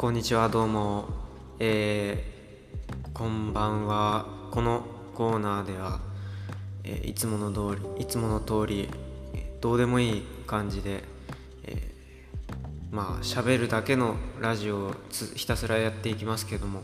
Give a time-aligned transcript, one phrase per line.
[0.00, 1.04] こんにちはどうも。
[1.58, 4.24] えー、こんばんは。
[4.50, 4.82] この
[5.14, 6.00] コーナーでは、
[6.84, 8.88] えーいつもの通りいつもの通り
[9.60, 11.04] どうでもいい感じで、
[11.64, 14.94] えーまあ喋るだけのラジオを
[15.36, 16.80] ひたすらやっていきますけども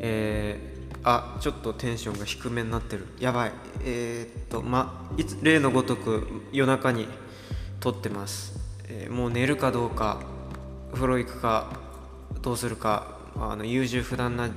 [0.00, 3.06] えーあちょっとテンションが低めになってる。
[3.20, 3.52] やばい。
[3.84, 7.06] えーっとまあ例のごとく夜中に
[7.78, 10.20] 撮ってます、えーもう寝るかどうか
[10.92, 11.80] 風呂行くか
[12.42, 14.50] どうするかあの優柔不断な、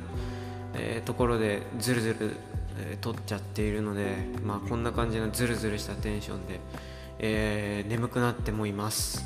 [0.74, 2.32] えーところでズルズル、
[2.80, 6.60] えー撮っちゃっているので、まあ、こんな感じのズルズルしたテンションで、
[7.20, 9.24] えー眠くなってもいます、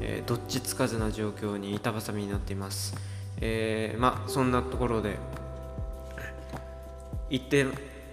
[0.00, 2.94] えどっちつかずな状況に板挟みになっています、
[3.40, 5.16] えまあそんなところで
[7.30, 7.66] 行って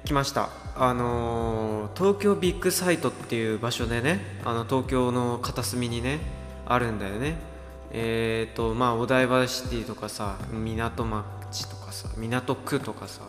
[0.06, 0.50] きました。
[0.76, 6.20] あのー東京ビッグサイトっていう場所でねあの東京の片隅にね
[6.66, 7.51] あるんだよね。
[7.94, 13.22] えっ、とまあお台場シティとかさ港町とかさ港区とかさ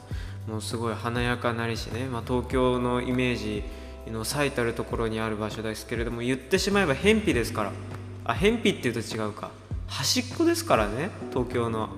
[0.46, 3.62] もうすごい華やかなりしね、まあ、東京のイメージ
[4.10, 7.72] の最たるところにある場所ですけれども言ってしまえば偏僻ですから。
[8.24, 9.50] あ偏僻っていうと違うか。
[9.86, 11.88] 端っこですからね東京の。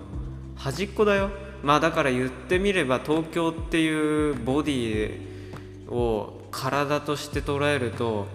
[0.56, 1.30] 端っこだよ。
[1.62, 8.26] まあだから言ってみれば東京っていうボディを体として捉えると、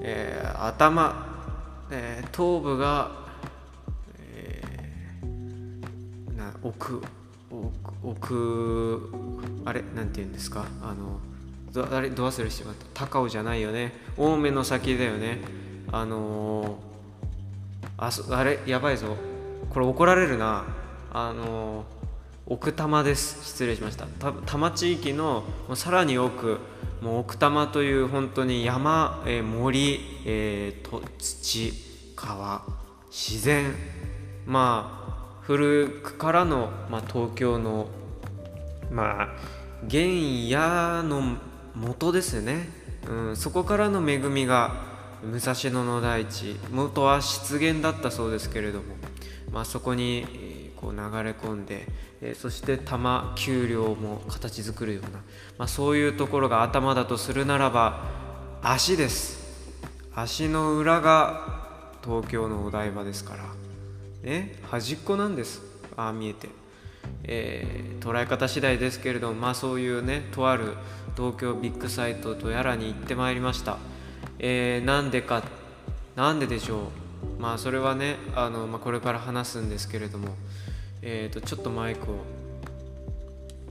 [0.00, 1.46] えー頭、
[1.90, 7.02] えー頭部が、ーな奥
[7.50, 9.10] 奥奥
[9.64, 10.64] あれなんて言うんですか？
[10.82, 11.20] あの
[11.72, 13.06] どあれど忘れしてまった。
[13.06, 13.92] 高尾じゃないよね。
[14.18, 15.38] 青梅の先だよね。
[15.92, 16.68] あのー
[17.96, 19.16] あそあれやばいぞ。
[19.70, 20.64] これ怒られるな。
[21.12, 21.84] あの
[22.46, 23.44] 奥多摩です。
[23.44, 24.06] 失礼しました。
[24.06, 26.58] た多摩地域のもうさらに奥
[27.00, 31.72] もう奥多摩という本当に山、えー森、えーと土
[32.16, 32.62] 川
[33.10, 33.72] 自然。
[34.46, 37.88] まあ古くからの、まあ、東京の
[38.90, 39.28] まあ
[39.90, 41.36] 原野の
[41.74, 42.68] 元ですね、
[43.08, 44.74] うん、そこからの恵みが
[45.22, 48.94] 武蔵野の大地元は湿原だったそうですけれども、
[49.52, 51.86] まあ、そこにこう流れ込んで、
[52.20, 55.08] えそして多摩丘陵も形作るような、
[55.58, 58.04] まあ、そういうところが頭だとするならば
[58.62, 59.42] 足です。
[60.14, 63.63] 足の裏が東京のお台場ですから。
[64.24, 65.62] ね端っこなんです。
[65.96, 66.48] ああ見えて、
[67.24, 70.74] えー捉え方次第ですけれどもまあそういうねとある
[71.16, 73.78] 東京ビッグサイトとやらに行ってまいりました、
[74.38, 75.42] えーなんでか
[76.16, 76.90] なんででしょ
[77.38, 77.40] う。
[77.40, 80.28] まあそれはねあの、まあ、これから話すんですけれども
[81.02, 82.16] えー、とちょっとマイクを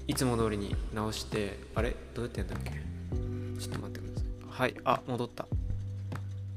[0.08, 1.96] いつも通りに直してあれ？
[2.14, 2.72] どうやってやんだっけ？
[2.72, 4.30] ちょっと待ってください。
[4.50, 4.76] はい。
[4.84, 5.48] あ戻った。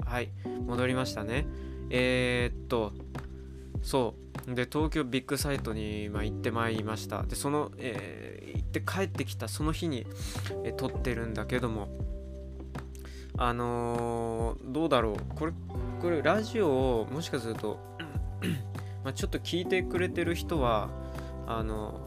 [0.05, 0.28] はい。
[0.67, 1.47] 戻りましたね。
[1.89, 2.93] えー、っと
[3.87, 4.15] そ
[4.49, 4.55] う。
[4.55, 7.23] で東京ビッグサイトに、ま、行ってまいりました。
[7.23, 10.07] でその、えー行って帰ってきたその日に、
[10.65, 11.89] えー撮ってるんだけども
[13.39, 15.17] あのーどうだろう。
[15.37, 15.53] これ
[16.03, 17.79] これラジオをもしかすると
[19.05, 20.89] まあちょっと聞いてくれてる人は
[21.47, 22.01] あの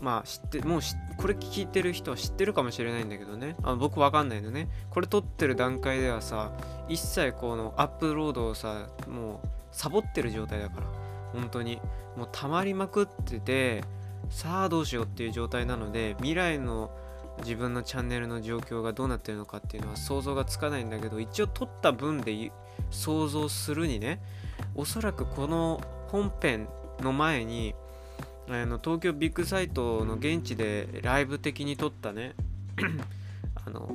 [0.00, 0.80] まあ知ってもう
[1.16, 3.54] これ聞いてる人は知ってるかもしれないんだけどね。
[3.62, 4.68] あの僕わかんないのね。
[4.90, 6.50] これ撮ってる段階ではさ
[6.88, 10.86] 一切このアップロードをさもうサボってる状態だから。
[11.32, 11.80] 本当に。
[12.16, 13.84] もう溜まりまくってて
[14.28, 16.90] さあどうしようっていう状態なので未来の
[17.42, 22.52] 自分のチャンネルの状況がどうなってるのかっていうのは想像がつかないんだけど一応撮った分で
[22.90, 24.20] 想像するにね
[24.74, 26.68] おそらくこの本編
[27.00, 27.74] の前に
[28.48, 32.34] あの東京ビッグサイトの現地でライブ的に撮ったね
[33.64, 33.88] あの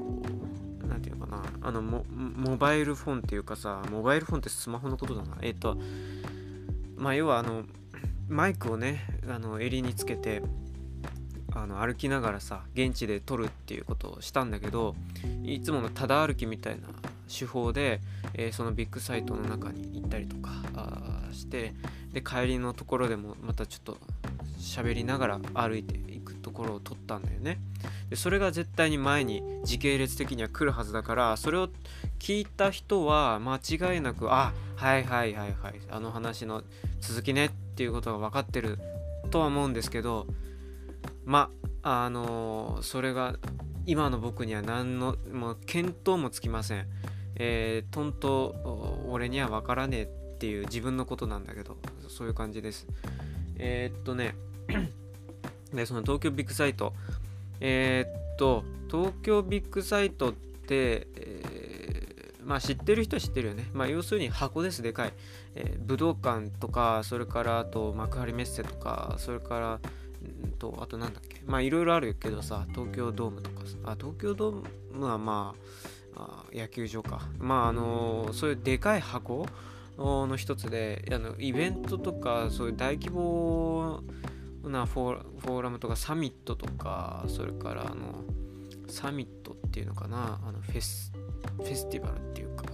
[1.26, 1.44] かな。
[1.62, 5.38] あのモバイルフォンっていうかさモバイルフォンってスマホのことだな。
[5.42, 5.78] えっ、と
[6.96, 7.64] まあ要はあの
[8.28, 10.42] マイクをねあの襟につけて
[11.54, 14.96] あの歩きながらさ現地で撮るっていうことをしたんだけど
[15.44, 16.88] いつものただ歩きみたいな
[17.28, 18.02] 手法で、
[18.34, 20.52] えーそのビッグサイトの中に行ったりとか
[21.32, 21.74] して
[22.14, 23.98] で帰りのところでもまたちょっと
[24.60, 27.60] 喋りながら歩いていくところを撮ったんだよね。
[28.10, 31.70] でそれが絶対に前に時系列的には来るはずだからそれを
[32.20, 36.64] 聞いた人は間違いなくあはいはいはいはいあの話の
[37.00, 38.80] 続きねっていうことが分かってる
[39.32, 40.28] とは思うんですけど
[41.26, 41.50] ま
[41.82, 43.36] ああのそれが
[43.86, 46.88] 今の僕には何のもう見当もつきません。
[47.36, 51.78] えー、とんと俺には分からねえっていう自分のことなんだけど
[52.08, 52.88] そういう感じです。
[53.58, 54.36] えー、っとね
[55.74, 56.94] でその東京ビッグサイト
[57.60, 62.06] えー、っと東京ビッグサイトって、えー
[62.46, 63.70] まあ知ってる人は知ってるよね。
[63.74, 65.14] まあ要するに箱です、でかい。
[65.56, 71.42] えー、武道館とか、それからあと幕張メッセとか、それから、んと、あとなんだっけ。
[71.46, 74.64] まあいろいろあるけどさ、東京ドームとかさ、あ、東京ドー
[74.94, 75.56] ムはま
[76.16, 77.28] あ、あ野球場か。
[77.40, 79.48] まああの、そういうでかい箱
[79.98, 84.04] の一つで、あのイベントとか、そういう大規模
[84.70, 88.24] なフォーラムとかサミットとか、それからあの、
[88.88, 91.12] サミットっていうのかな、あのフェス
[91.58, 92.66] フェスティバルっていうか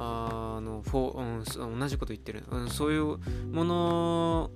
[0.00, 3.18] あのフォー、うん、同じこと言ってる、うん、そういう
[3.52, 4.50] もの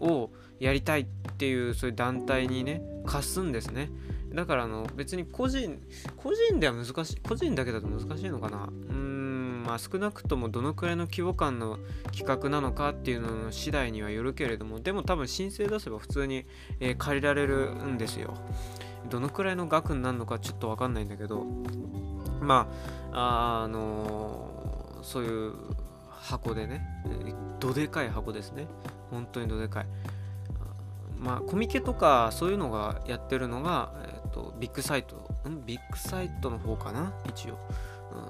[0.00, 1.06] を やりたいっ
[1.36, 3.90] ていうそういう団体にね貸すんですね。
[4.32, 5.80] だからあの別に個人
[6.16, 8.68] 個人では難しい個人だけだと難しいのかな。
[8.88, 9.15] うん
[9.66, 11.78] まあ少なくともどのくらいの規模感の
[12.16, 16.46] 企画なのかっていうのの次第にはよるけれどもでも多分申請出せば普通に、
[16.78, 18.34] えー、借りられるんですよ。
[19.10, 21.44] どのくらいの額になるのかちょっと分かんないんだけど
[22.40, 22.68] ま
[23.12, 25.52] ああのそういう
[26.08, 26.86] 箱でね
[27.60, 28.66] どでかい箱ですね。
[29.10, 29.86] 本当にどでかい。
[31.18, 35.16] まあコミケとかそういうのがやってるのが、えーと、ビッグサイト。
[35.48, 35.64] ん？
[35.64, 37.14] ビッグサイトの方かな？
[37.28, 37.58] 一応、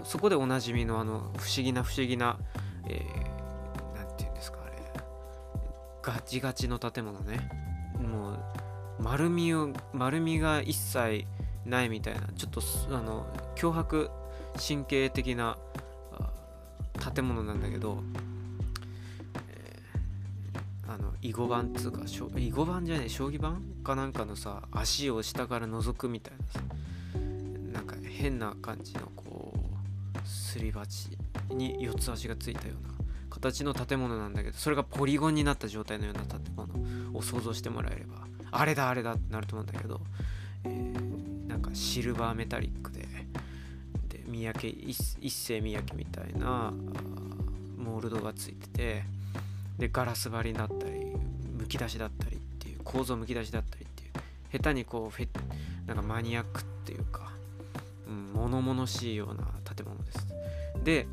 [0.05, 2.39] そこでおなじみのあの不思議な不思議な、
[2.89, 3.05] えー、て
[4.19, 4.77] 言うんですかあれ。
[6.03, 7.51] ガチガチの建物ね。
[7.99, 8.39] もう
[9.03, 11.27] 丸みを丸みが一切
[11.65, 12.61] ないみたいなちょっと
[12.91, 14.11] あの脅迫
[14.57, 15.59] 神経的な
[17.15, 18.03] 建物なんだけど、
[19.51, 22.03] えー、あの囲碁盤っつうか
[22.37, 26.61] 囲碁盤じゃねえ将棋盤かなんかのさ足を下から覗くみたいなさ
[27.73, 29.26] なんか変な感じのこう
[30.57, 31.11] すり鉢
[31.51, 32.95] に四つ足がついたような
[33.29, 40.01] 形の建物なんだけどそれがポリゴンになった状態のような建物を想像してもらえればあれだあれだってなると思うんだけど、
[40.65, 43.01] えー、なんかシルバーメタリックで
[44.09, 46.73] で三宅一世三宅みたいな
[47.77, 49.05] モールドがついてて
[49.79, 51.13] でガラス張りだったり
[51.53, 54.13] むき出しだったりっていう構造むき出しだったりっていう
[54.53, 55.29] 下手にこうフェ
[55.87, 57.31] なんかマニアックっていうか、
[58.09, 59.46] うん、物々しいような
[60.87, 61.09] で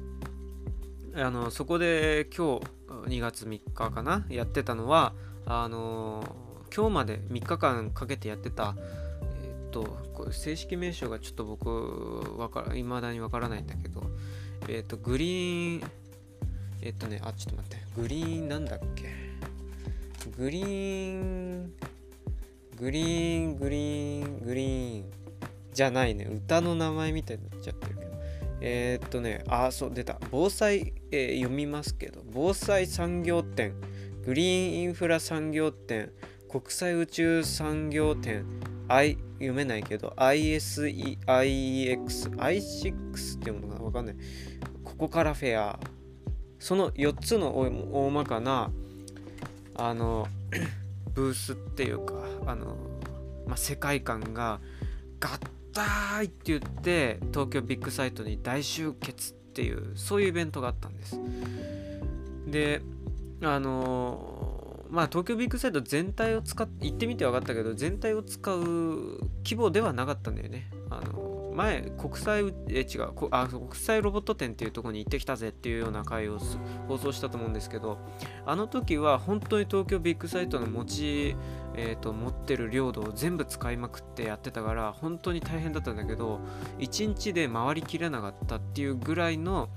[1.15, 5.13] あのそこで今日2月3日かなやってたのは
[5.47, 6.23] あの
[6.75, 8.75] 今日まで3日間かけてやってた、
[9.43, 9.99] えっ、と、
[10.31, 14.01] 正式名称がちょっと僕、わから、未だにわからないんだけど、
[14.67, 15.91] えっ、と、グリーン、
[16.81, 19.05] えっ、とね、あ、ちょっと待って、グリーンなんだっけ？
[20.35, 21.73] グリーン、
[22.75, 25.11] グリーン、グリーン、グリーン、
[25.73, 28.02] じゃないね、歌の名前みたいになっちゃってる。
[28.65, 30.17] えー、っとね、あ、そう、出た。
[30.31, 33.73] 防災、えー、読みますけど、防災産業展、
[34.25, 36.13] グリーンインフラ産業展、
[36.49, 38.45] 国際宇宙産業展
[38.87, 41.17] I 読めないけど ISEIX
[42.37, 44.15] I6 っていうものがわかんない。
[44.83, 45.79] ここからフェア。
[46.59, 48.71] その4つの大まかな
[49.75, 50.27] あの
[51.13, 52.13] ブースっていうか
[52.45, 52.77] あの、
[53.45, 54.61] まあ、世界観が
[55.19, 61.19] 合体って言って東京ビッグサイトに大集結っていうそういうイベントがあったんです
[62.47, 62.81] で
[63.41, 68.59] あのまあ東京ビッグサイト全体を使って行ってみて分かったけど全体を使う
[69.43, 70.69] 規模ではなかったんだよね。
[70.91, 76.39] あの前国際え違うあ国際ロボット展っていうとこに行ってきたぜっていうような回を
[76.87, 77.97] 放送したと思うんですけど
[78.45, 81.35] あの時は本当に東京ビッグサイトの持ち、
[81.75, 86.39] えーと、持ってる領土を全部使いまくってやってたから本当に大変だったんだけど
[86.79, 89.69] 1日で回りきれなかったっていうぐらいの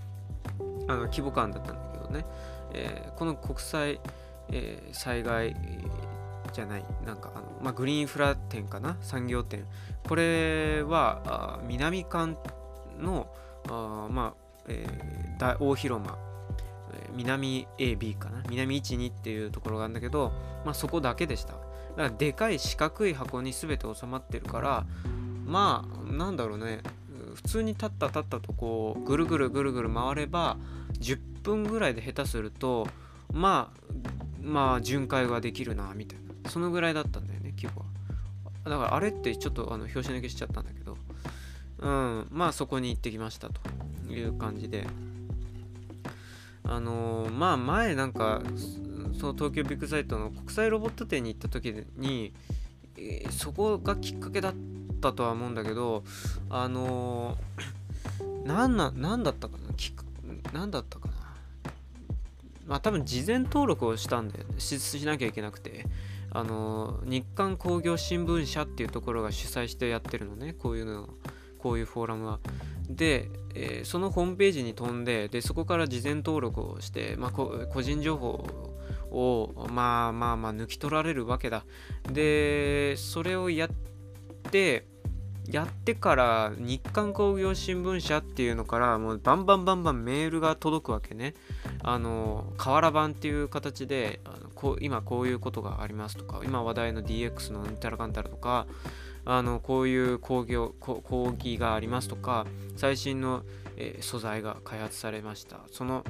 [0.88, 2.24] あの規模感だったんだけどね、
[2.72, 4.00] えー、この国際
[4.50, 5.56] えー、災害
[6.56, 8.96] じゃないなんかあの、まあ、グリーンフラ店かな？
[9.02, 9.66] 産業店。
[10.08, 12.38] これは南館
[12.98, 13.28] の
[13.68, 16.16] あまあ、えー、大広間。
[17.14, 18.42] 南 AB かな？
[18.48, 20.32] 南12っていうところがあるんだけど、
[20.64, 21.52] まあ、そこだけでした。
[21.52, 21.62] だか
[21.96, 24.86] らでかい四角い箱に全て収まってるから
[25.44, 26.80] まあなんだろうね。
[27.34, 30.56] 普通に立った立ったとこうぐるぐるぐるぐる回れば
[31.00, 32.86] 10分ぐらいで下手すると
[33.30, 33.80] まあ
[34.40, 36.25] まあ巡回ができるなみたいな。
[36.48, 37.82] そのぐらいだったんだよね規模
[38.64, 38.70] は。
[38.70, 40.96] だからあれってちょっとあの表紙抜けしちゃったんだけど
[41.78, 43.60] うんまあそこに行ってきましたと
[44.12, 44.86] いう感じで。
[46.68, 48.42] あのー、まあ前なんか
[49.20, 52.32] その東京ビッグサイトの国際ロボット展に行った時に、
[53.30, 54.54] そこがきっかけだっ
[55.00, 56.02] たとは思うんだけど
[56.50, 59.66] あのー、なんななんだったかな
[60.52, 61.14] 何だったかな。
[62.66, 65.86] まあ多分事前登録をしたんでししなきゃいけなくて。
[66.30, 70.52] あの日刊工業新聞社っていうところが主催してやってるのね。
[70.52, 71.08] こういうの
[71.58, 72.40] こういうフォーラムは。
[72.88, 78.46] でえー、そのホームページに飛んででそこから事前登録をして、まあ、個人情報
[79.10, 81.64] をまあまあまあ抜き取られるわけだ。
[82.12, 83.70] でそれをやっ
[84.50, 84.86] て
[85.50, 91.34] やってから日刊工業新聞社っていうのからもうバンバンバンバンメールが届くわけね。
[91.82, 98.66] あの瓦版っていう形であのこ今こういうことがありますとか今話題の DX のうんたらかんたらとか
[99.24, 103.42] あのこういう工業講義がありますとか最新の、
[103.76, 105.60] え、素材が開発されました。
[105.70, 106.04] その、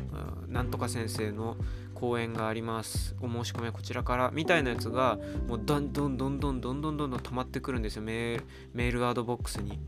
[0.49, 1.57] なんとか先生の
[1.95, 3.17] 講演があります。
[3.21, 4.31] お申し込みはこちらから。
[4.33, 5.19] みたいなやつが
[5.49, 8.03] もうどんどんどんどんどんどんどんどん溜まってくるんですよ。
[8.03, 8.45] メール
[8.75, 9.79] メールアドボックスに。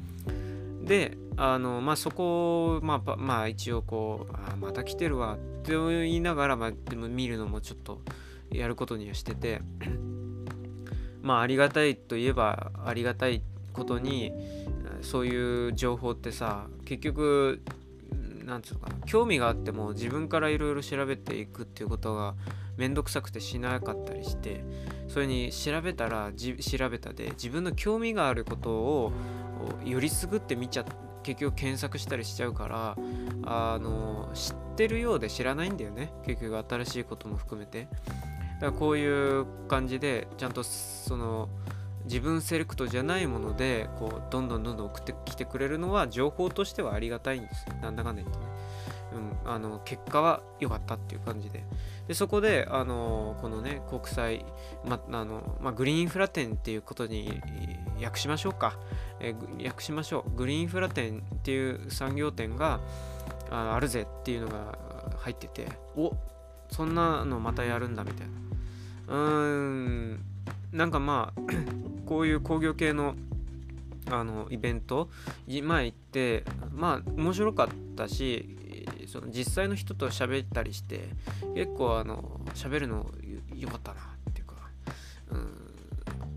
[0.85, 8.01] であのまあそこをまあまあ一応こうあまた来てるわって言いながら、まあ、でも見るのもちょっと
[8.51, 9.61] やることにはしてて。
[11.21, 13.43] まあありがたいといえばありがたい
[13.73, 14.33] ことに
[15.03, 17.63] そういう情報ってさ結局
[18.45, 22.35] なんつうのかな興味があっても自分からいろいろ調べていくっていうことが
[22.77, 24.65] めんどくさくてしなかったりして
[25.09, 29.13] それに調べたら調べたで自分の興味があることを
[29.85, 30.85] よりすぐって見ちゃ
[31.23, 32.97] 結局検索したりしちゃうから
[33.45, 37.89] あの知ってるようで知らないんだよね結局新しいことも含めて。
[38.59, 41.49] だからこういう感じでちゃんとその
[42.09, 48.47] 自分セレクトじゃないものでこうどんどんどんどん送ってきてくれるのは情報としてはありがたいんですなんだかんだ言ってね、
[49.45, 51.65] うん、あの結果は良かったっていう感じで。
[52.09, 54.45] でそこであのこのね国際、
[54.83, 57.39] まあのまあ、グリーンインフラ展っていうことに
[58.03, 58.79] 訳しましょうか、
[59.21, 60.31] え訳しましょう。
[60.35, 62.81] グリーンインフラ展っていう産業展が
[63.51, 64.79] ああるぜっていうのが
[65.19, 65.69] 入ってて。
[65.97, 66.15] お。
[66.71, 68.35] そんなのまたやるんだみたいな。
[69.09, 69.17] うー
[70.15, 70.25] ん
[70.73, 71.41] なんかまあ
[72.07, 73.15] こういう工業系の
[74.11, 75.11] あのイベント
[75.47, 78.57] 前行ってまあ面白かったし
[79.07, 81.09] その実際の人と喋ったりして
[81.55, 83.07] 結構あの喋るの
[83.55, 84.55] よかったなっていうか、
[85.31, 85.49] うん、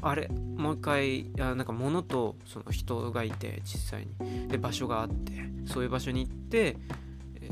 [0.02, 4.48] あれもう一回あなんか物とその人がいて実際に。
[4.48, 5.34] で場所があって
[5.66, 6.76] そういう場所に行って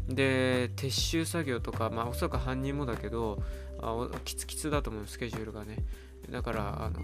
[0.09, 3.42] で撤収作業とかまあおそらく犯人もだけど
[3.80, 5.78] あキツキツだと思うスケジュールがね。
[6.30, 7.00] だからあの、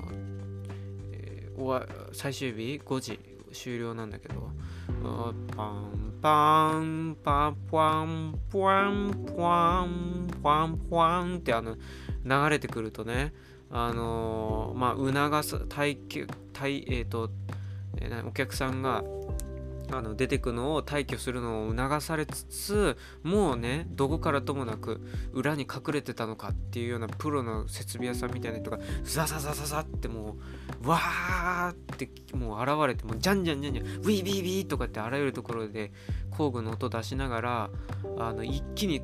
[1.13, 3.19] えー、最終日5時
[3.53, 4.51] 終了なんだけど
[4.93, 11.77] パンパンパンパンパンパンパンパンってあの
[12.25, 13.33] 流れてくるとね
[13.71, 15.97] あのー、まあ促す体
[16.53, 17.31] 体えっ、ー、と、
[17.99, 19.05] えー、お客さんが
[19.93, 25.01] あの出てくのを退去するのを促されつつもうねどこからともなく
[25.33, 30.37] 裏に隠れてたのかっていうようなプロの設備屋さんみたいな人がザザザザザっても
[30.83, 35.93] うわーってもう現れてもうじゃんじゃんじゃんじゃんウィービービーとかってあらゆるところで
[36.31, 37.71] 工具の音出しながら
[38.19, 39.03] あの一気に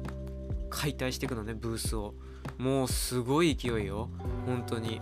[0.71, 2.15] 解体していくのねブースを。
[2.59, 4.09] もうすごい勢いよ。
[4.47, 5.01] 本当に。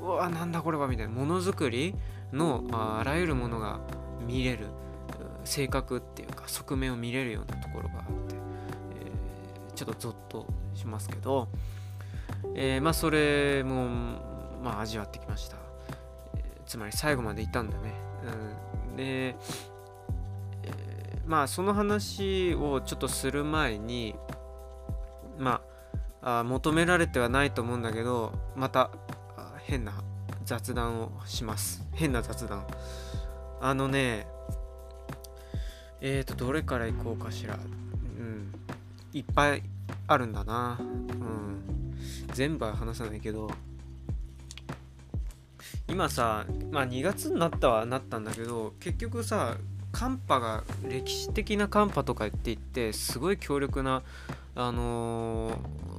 [0.00, 1.12] うわなんだこれはみたいな。
[1.12, 1.94] ものづくり
[2.32, 3.80] のあらゆるものが
[4.26, 4.66] 見れる。
[5.44, 11.48] 性格っていうか側面を見れるようなところがあって、えー、ちょっとゾッとしますけど、
[12.54, 13.88] えー、まあそれも、
[14.62, 15.56] まあ、味わってきました、
[16.36, 17.92] えー、つまり最後までいたんだね、
[18.90, 19.34] うん、で、え
[21.26, 24.14] まあその話をちょっとする前に
[25.38, 25.62] ま
[26.22, 28.90] あ求められてはないと思うんだけどまた
[29.58, 29.92] 変な
[30.44, 31.86] 雑談をします。
[31.94, 32.66] 変な雑談。
[33.60, 34.26] あのね
[36.00, 37.54] えーと、どれからいこうかしら。
[37.54, 37.58] う
[38.22, 38.52] ん。
[39.12, 39.62] いっぱい
[40.06, 40.78] あるんだな。
[40.80, 41.94] うん。
[42.32, 43.50] 全部は話さないけど、
[45.88, 49.56] 今さ、まあ2月になったはなったんだけど、結局さ、
[49.92, 54.02] 寒波が歴史的な寒波とか言っていってすごい強力な
[54.54, 55.50] あの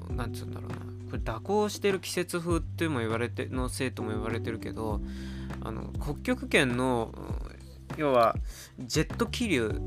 [0.10, 0.76] ー、なんつうんだろうな
[1.10, 5.02] これ蛇行してる季節風っても言われてのせいとも言われてるけど
[5.62, 7.14] あの北極圏の
[7.98, 8.36] 要は
[8.80, 9.80] ジェット気流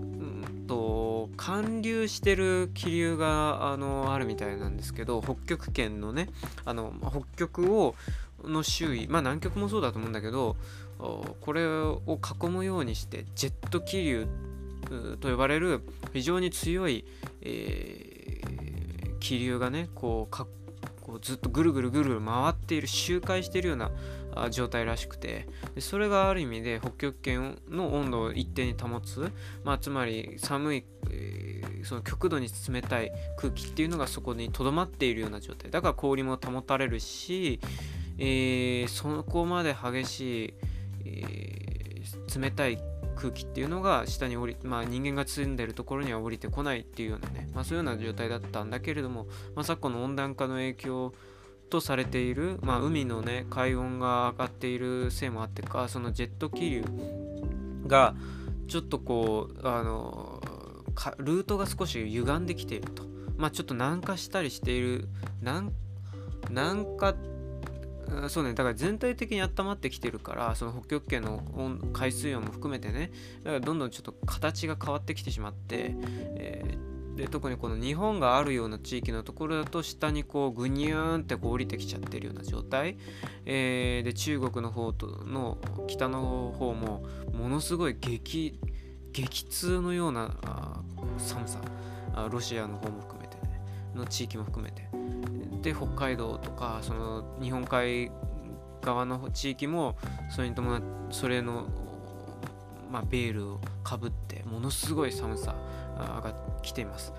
[0.66, 6.28] と寒流してる気流があのあるみたいなんですけど北極圏のね
[6.64, 7.94] あの北極を
[8.42, 10.56] の周囲まあ南極もそうだと思うんだけど
[10.98, 14.26] これを囲むようにしてジェット気流
[15.20, 15.80] と呼ばれる
[16.12, 17.04] 非常に強い、
[17.40, 20.46] えー、気流がねこうか
[21.00, 23.90] こうずっとぐるぐるぐるぐる回っている周回しているような
[24.50, 25.46] 状態らしくて。
[25.74, 29.30] でそれがある意味で北極圏の温度を一定に保つ、
[29.64, 35.70] まあ、つまり寒い、えー、その極度に冷たい空気っていうのがそこにとどまっているような状態。
[35.70, 37.60] だから氷も保たれるし、
[38.18, 40.54] えー、そこまで激しい、
[41.04, 42.78] えー、冷たい
[43.16, 51.14] 空気っていうのが下に降り、まあ、人間が住んでるところには降りてこないっていうようなね、まあ、そういうような状態だったんだけれども、まあ、昨今の温暖化の影響
[51.70, 56.84] とされている、まあ、海のね海温が上がっているせいもあってかそのジェット気流
[57.86, 58.14] が
[58.68, 60.42] ちょっとこうあの
[61.18, 63.04] ルートが少し歪んできていると。
[63.36, 65.08] まあちょっと南下したりしている
[65.40, 65.72] 南
[66.50, 67.16] 南下
[68.28, 71.42] そうねだから全体的に温まってきてるからその北極圏の
[71.92, 73.10] 海水温も含めてね
[73.42, 75.96] だからどんどんちょっと形が変わってきてしまって、
[76.36, 82.96] えーで特にこの日本があるような地域のところだと下にこうグニューンってこう降りてきちゃってるような状態、
[83.46, 88.58] えー、で中国の方との北の方もものすごい激
[89.12, 90.34] 激痛のような
[91.18, 91.60] 寒さ。
[92.30, 93.60] ロシアの方も含めてね。
[93.94, 94.88] の地域も含めて。
[95.62, 98.10] で北海道とかその日本海
[98.82, 99.96] 側の地域も
[100.30, 101.66] それに伴ってそれの、
[102.90, 105.54] まあ、ベールをかぶってものすごい寒さ。
[105.94, 107.12] が来ています。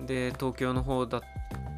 [0.00, 1.20] で東京の方だっ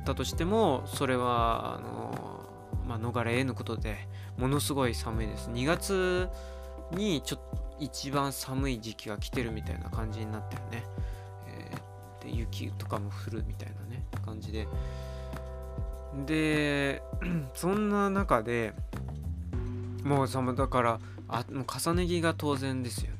[0.04, 2.40] たとしてもそれはあの、
[2.86, 3.96] まあ、逃れ得ぬことで
[4.38, 5.50] ものすごい寒いです。
[5.50, 6.28] 2月
[6.92, 10.84] にちょっと一番寒い時期が来てるみたいな感じになってるね、
[11.48, 14.68] えー、で雪とかも降るみたいなね感じで。
[16.26, 17.02] で
[17.54, 18.72] そんな中で
[20.04, 23.13] もう寒だからあもう重ね着が当然ですよ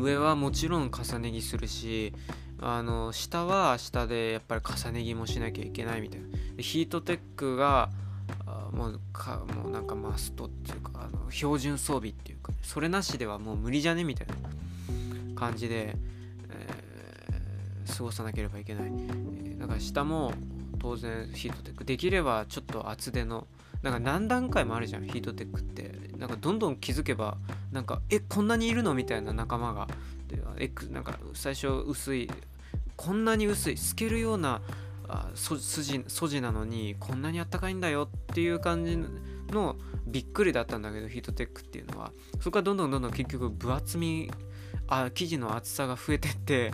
[0.00, 2.12] 上はもちろん重ね着するし
[2.60, 6.26] あの下は下でやっぱり重ね着もしなきゃいけないみたいな。
[6.58, 7.90] ヒートテックが
[8.72, 14.34] もうかもうなんかマストっていうかあの標準装備っていうか、それなしではもう無理じゃねみたいな
[15.34, 15.96] 感じで、
[16.50, 18.92] えー、過ごさなければいけない、
[19.44, 20.32] えだから下も
[20.78, 21.84] 当然ヒートテック。
[21.84, 23.46] できればちょっと厚手の
[23.82, 26.10] なんか何段階もあるじゃんヒートテックって。
[26.20, 27.38] なんかどんどん気づけば
[27.72, 29.88] なんかえこんなにいるのみたいな仲間が。
[30.28, 32.30] でなんか最初薄い
[32.94, 34.60] こんなに薄い透けるような
[35.08, 38.96] あ筋筋なのにこんなにあったかいんだよっていう感じ
[39.48, 42.12] のびっくりだったんだけどヒートテックっていうのは。
[42.38, 44.30] そこからどんどんどんどん結局分厚み
[44.86, 46.72] あ生地の厚さが増えてって。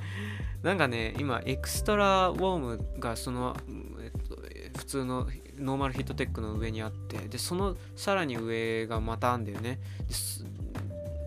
[0.63, 3.57] なんかね今エクストラウォームがその、
[4.03, 4.37] えっと、
[4.79, 9.79] 普通のノーマルヒートテックの上にあってでそのさらに上がまたあんだよね。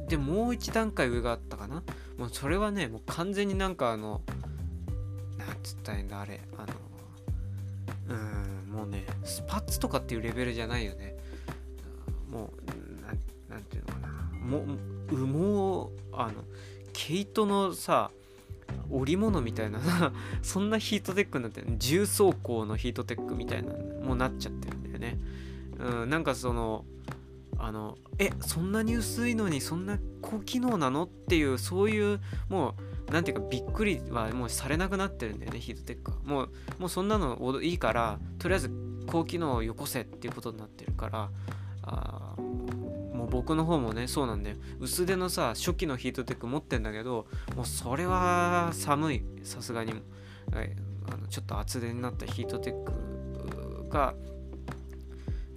[0.07, 1.83] でもう一段階上があったかな。
[2.17, 4.21] もうそれはねもう完全になんかあの
[5.37, 6.39] なんつったらいいんだあれ。
[6.57, 6.67] あの
[8.09, 11.15] うーんもうねスパッツとかっていうレベルじゃないよね。
[12.29, 14.07] もうなんなんていうのかな。
[14.39, 14.65] も
[15.09, 16.43] 羽毛あの
[16.93, 18.11] 毛糸のさ
[18.89, 19.79] 織物みたいな
[20.41, 25.17] そんなヒートテックになってる重装甲のヒートテックみたいなもうなっちゃってるんだよね。
[25.79, 26.85] うんなんかその
[27.57, 31.03] あのえそんなに薄いのにそんな高機能なの？
[31.03, 32.75] っていうそういうも
[33.09, 36.17] うなんていうかびっくりはもうされなくなってるんだよねヒートテックは。
[36.23, 38.71] もうもうそんなのいいからとりあえず
[39.07, 41.29] 高機能をよこせっていうことになってるから
[41.83, 42.35] あ
[43.29, 44.55] 僕の方もねそうなんだよ。
[44.79, 49.23] 薄手のさ初期のヒートテック持ってんだけどもうそれは寒い。
[49.43, 49.93] さすがに、
[50.51, 50.75] はい、
[51.11, 54.13] あのちょっと厚手になったヒートテックが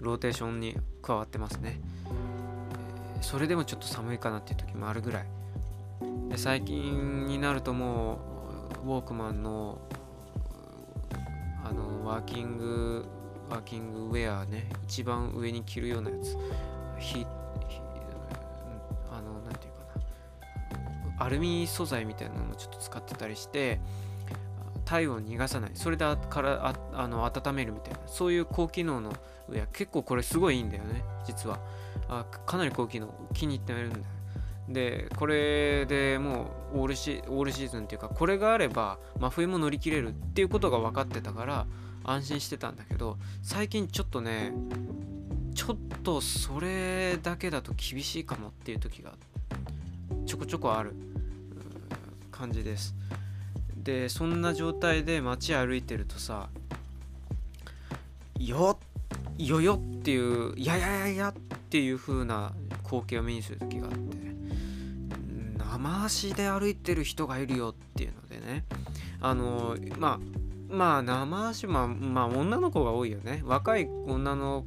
[0.01, 1.81] ローテーションに加わってますね、
[3.21, 5.27] それでもちょっと寒いかなっていう時もあるぐらい。
[6.29, 8.21] で最近になるとも
[8.85, 9.79] うウォークマンの
[11.65, 13.05] あのワーキング
[13.51, 16.37] ワーキングウェアね一番上に着るようなやつ。
[16.99, 17.27] ヒ
[21.33, 23.81] ルミ素材みたいなのもちょっと使ってたりして
[24.85, 25.71] 体温逃がさない。
[25.75, 28.01] それでからああの温めるみたいな。
[28.07, 29.13] そういう高機能の
[29.49, 31.59] ウェア結構これすごいいいんだよね実は。
[32.09, 34.05] あかなり高機能気に入ってるんだよ。
[34.69, 41.67] でこれでもうオールシオールシーズンっていうかこれがあれば真冬も乗り切れるっていうことが分かってたから
[42.05, 44.53] 安心してたんだけど最近ちょっとね
[45.55, 49.13] ちょっとそれだけだと厳しいかもっていう時が
[50.27, 50.95] ちょこちょこある。
[52.43, 52.97] 感じです。
[53.77, 56.49] でそんな状態で街歩いてるとさ
[58.37, 58.79] よ
[59.39, 61.35] よよっていうややややっ
[61.71, 62.53] ていう風な
[62.85, 63.99] 光景を目にする時があって
[65.57, 68.65] 生足で歩いてる人がいるよっていうのでね
[69.21, 73.43] あのまあまあ生足まあまあ女の子が多いよね。
[73.45, 74.65] 若い女の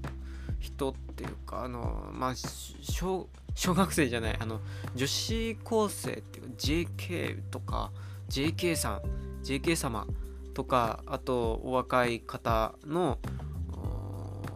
[0.60, 4.62] 人っていうかあのまあ小小学生じゃないあの
[4.96, 7.92] 女子高生っていう JK とか
[8.30, 9.02] JK さん
[9.44, 10.08] JK 様
[10.54, 13.20] とかあとお若い方の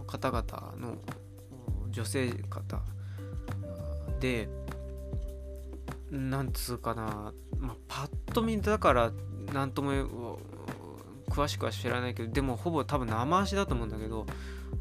[0.07, 0.97] 方々の
[1.89, 2.81] 女性方
[4.19, 4.49] で
[6.11, 9.11] なんつうかな、まあ、パッと見だから
[9.53, 10.39] 何とも
[11.29, 14.25] 詳しくは知らないけどでもほぼ多分生足だと思うんだけど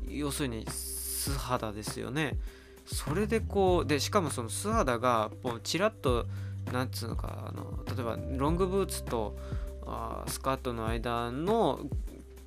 [0.08, 2.38] 要するに素肌ですよね。
[2.86, 6.26] それでこうでしかもその素肌がもうちらっと
[6.72, 9.36] なんつうのかあの例えばロングブーツと
[9.86, 11.80] あスカートの間の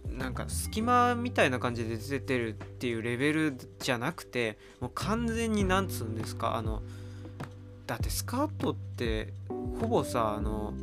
[0.09, 6.81] なんか隙間みたいな感じで出てるっていうレベルじゃなくてもう完全になんつうんですかあの
[7.87, 9.33] だってスカートって
[9.79, 10.73] ほぼさあの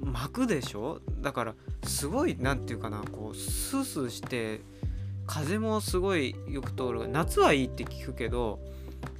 [0.00, 1.00] 巻くでしょ？
[1.20, 1.54] だから
[1.84, 4.60] すごい何て言うかなこうスースーして
[5.26, 7.08] 風もすごいよく通る。
[7.08, 8.60] 夏はいいって聞くけど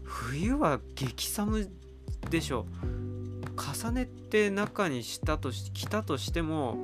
[0.02, 1.70] 冬は激寒
[2.34, 2.66] でしょ
[3.56, 6.76] 重ねて中にしたとし着たとしても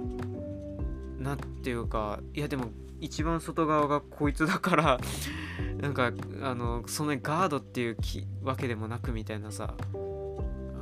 [1.18, 2.66] 何ていうかいやでも
[3.00, 5.00] 一番外側がこいつだから
[5.82, 7.96] なんかあのそんなにガードっていう
[8.44, 9.74] わけでもなくみたいなさ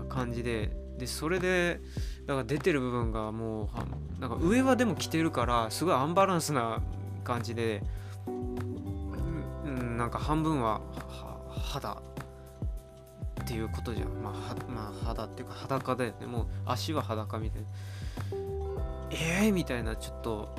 [0.09, 0.77] 感じで。
[0.99, 1.81] でそれで
[2.27, 3.71] だから出てる部分がも
[4.19, 6.83] うなんか上はでも着てるからすごいアンバランスな
[7.23, 7.85] 感じで、
[8.27, 8.31] う
[9.71, 10.81] ん、なんか半分は
[11.49, 12.03] 肌
[13.49, 16.27] ていうことじゃん、まあ、まあ肌っていうか裸だよね。
[16.27, 17.69] もう足は裸みたいな。
[19.11, 20.55] ええー、みたいなちょっと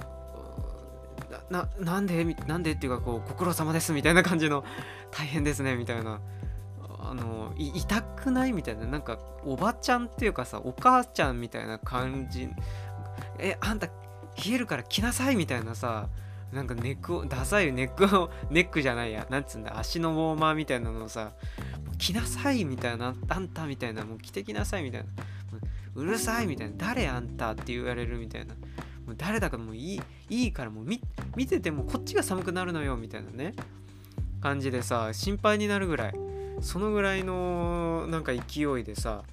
[1.52, 2.24] ななんで？
[2.48, 4.64] なんでっていうかこうご苦労様ですみたいな感じの
[5.12, 6.20] 大変ですねみたいな。
[7.02, 8.86] あの痛くないみたいな。
[8.86, 12.50] なんかおばちゃんっていうかさお母ちゃんみたいな感じ。
[13.38, 13.94] えあんた冷
[14.54, 16.10] えるから来なさいみたいなさ。
[16.52, 21.34] なんかネックをダサいネックをネックじゃないやなんつうんだ足のウォーマーみたいなのをさ
[21.98, 25.08] 来なさいみたいなあんたみたいなもう来てきなさいみたいな
[25.96, 28.56] うるさいみたいな誰あんたって言われるみたいな
[29.06, 33.54] もう誰だかもういいいいからもう見ててもこっちが寒くなるのよみたいなね
[34.42, 36.14] 感じでさ心配になるぐらい
[36.62, 39.24] そのぐらいのなんか勢いでさ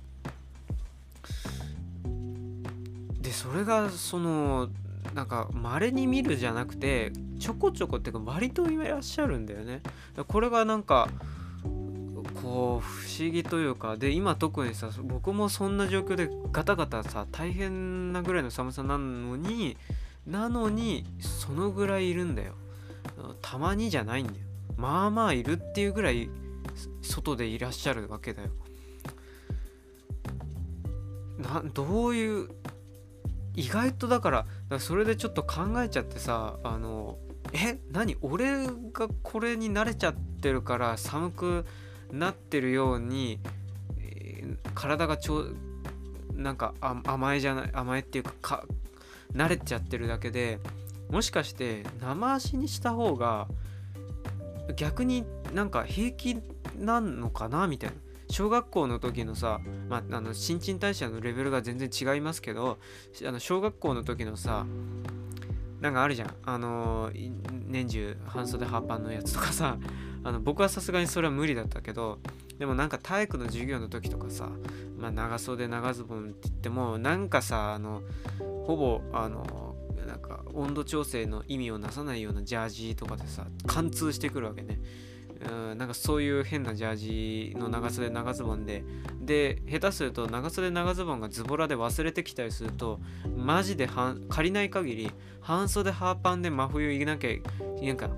[3.20, 4.68] でそれがその
[5.14, 9.82] なんか稀に見るじゃなくてちょこちょこっていうか割といらっしゃるんだよね。
[10.28, 11.08] これがなんか
[12.42, 19.76] こう不思議というかで今特にさ僕もそんな状況でガタガタさ大変なぐらいの寒さなのに
[20.26, 22.54] なのにそのぐらいいるんだよ。
[23.40, 24.38] たまにじゃないんだよ。
[24.76, 26.28] まあまあいるっていうぐらい
[27.00, 28.50] 外でいらっしゃるわけだよ。
[31.38, 32.48] などういう
[33.56, 37.18] 意外とだからそれでちょっと考えちゃってさあの
[37.52, 38.16] え何？
[38.20, 41.64] 俺がこれに慣れちゃってるから寒く
[42.12, 43.40] なってるように、
[43.98, 45.46] えー、体がちょ
[46.34, 48.64] なんか甘えじゃない甘えっていうかか
[49.32, 50.60] 慣れちゃってるだけで
[51.10, 53.48] もしかして生足にした方が
[54.76, 56.36] 逆になんか平気
[56.78, 57.66] なのかな？
[57.68, 57.96] みたいな。
[58.28, 62.78] 小学校の時のさ、まあ、あの新陳代謝のレベルが全然違いますけど
[63.26, 64.66] あの小学校の時のさ
[65.80, 67.10] なんかあるじゃんあの
[67.66, 69.78] 年中半袖半パンのやつとかさ
[70.24, 72.18] あの僕はさすがにそれは無理だったけど
[72.58, 74.50] でもなんか体育の授業の時とかさ、
[74.98, 78.02] まあ、長袖長ズボンって言ってもなんかさあの
[78.64, 84.80] ほぼあのなんか温度調整の意味をなさないようなジャージとかでさ貫通してくるわけね。
[85.44, 88.84] うん、なんかそういう変なジャージの長袖長ズボンで。
[89.20, 93.00] で下手すると長袖長ズボンがズボラで忘れてきたりすると
[93.36, 93.88] マジで
[94.28, 97.30] 借りない限り半袖ハーパンで真冬いなきゃ
[97.84, 98.08] なんか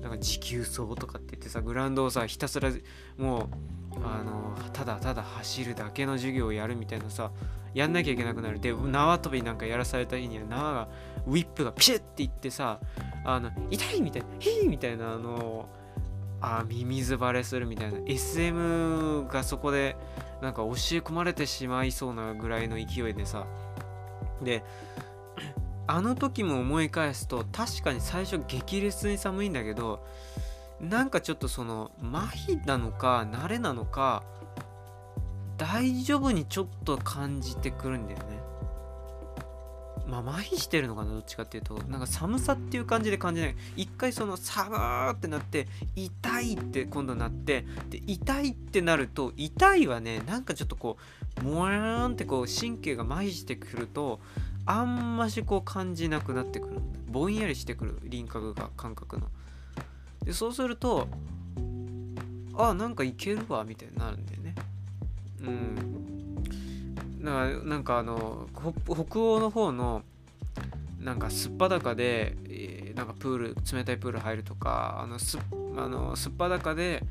[0.00, 2.70] なんか持久走とかって言ってさグラウンドをさひたすら
[3.16, 3.50] も
[3.92, 7.32] うあのただただ走るだけの授業をやるみたいなさ
[7.74, 8.60] やんなきゃいけなくなる。
[8.60, 10.88] で縄跳びなんかやらされた日には縄が
[11.26, 12.80] ウィップがピシッていってさ
[13.24, 15.68] あの痛いみたいなヒーみたいなあの
[16.40, 17.98] あミミズバレするみたいな。
[18.06, 19.96] SM がそこで
[20.40, 23.46] なんか教え込まれてしまいそうなぐらいの勢いでさ。
[24.42, 24.62] で
[25.86, 30.04] あの時も思い返すと確かに最初激烈に寒いんだけど
[30.80, 34.22] なんかちょっとその麻痺なのか慣れなのか
[35.56, 38.37] 大丈夫にちょっと感じてくるんだよね。
[40.08, 41.74] まあ麻痺してるのかなどっちかっていうと。
[41.88, 43.56] なんか寒さっていう感じで感じない。
[43.76, 50.96] 一回その寒ーってなって痛いって今度なってで痛いってなると痛いはねなんかちょっとこ
[51.40, 54.20] うもやーんってこう神経が麻痺してくると
[54.64, 56.80] あんましこう感じなくなってくる。
[57.08, 57.98] ぼんやりしてくる。
[58.04, 59.26] 輪郭が感覚の。
[60.24, 61.06] でそうすると
[62.54, 64.54] あなんかいけるわみたいになるんだよね。
[65.42, 66.27] うん。
[67.20, 68.48] だからなんかあの
[68.86, 70.02] 北欧の方の
[71.00, 75.38] なんかすっぱだかで、え、なんかプール冷たいプール入るとかあのす
[75.76, 77.02] あのすっぱだかで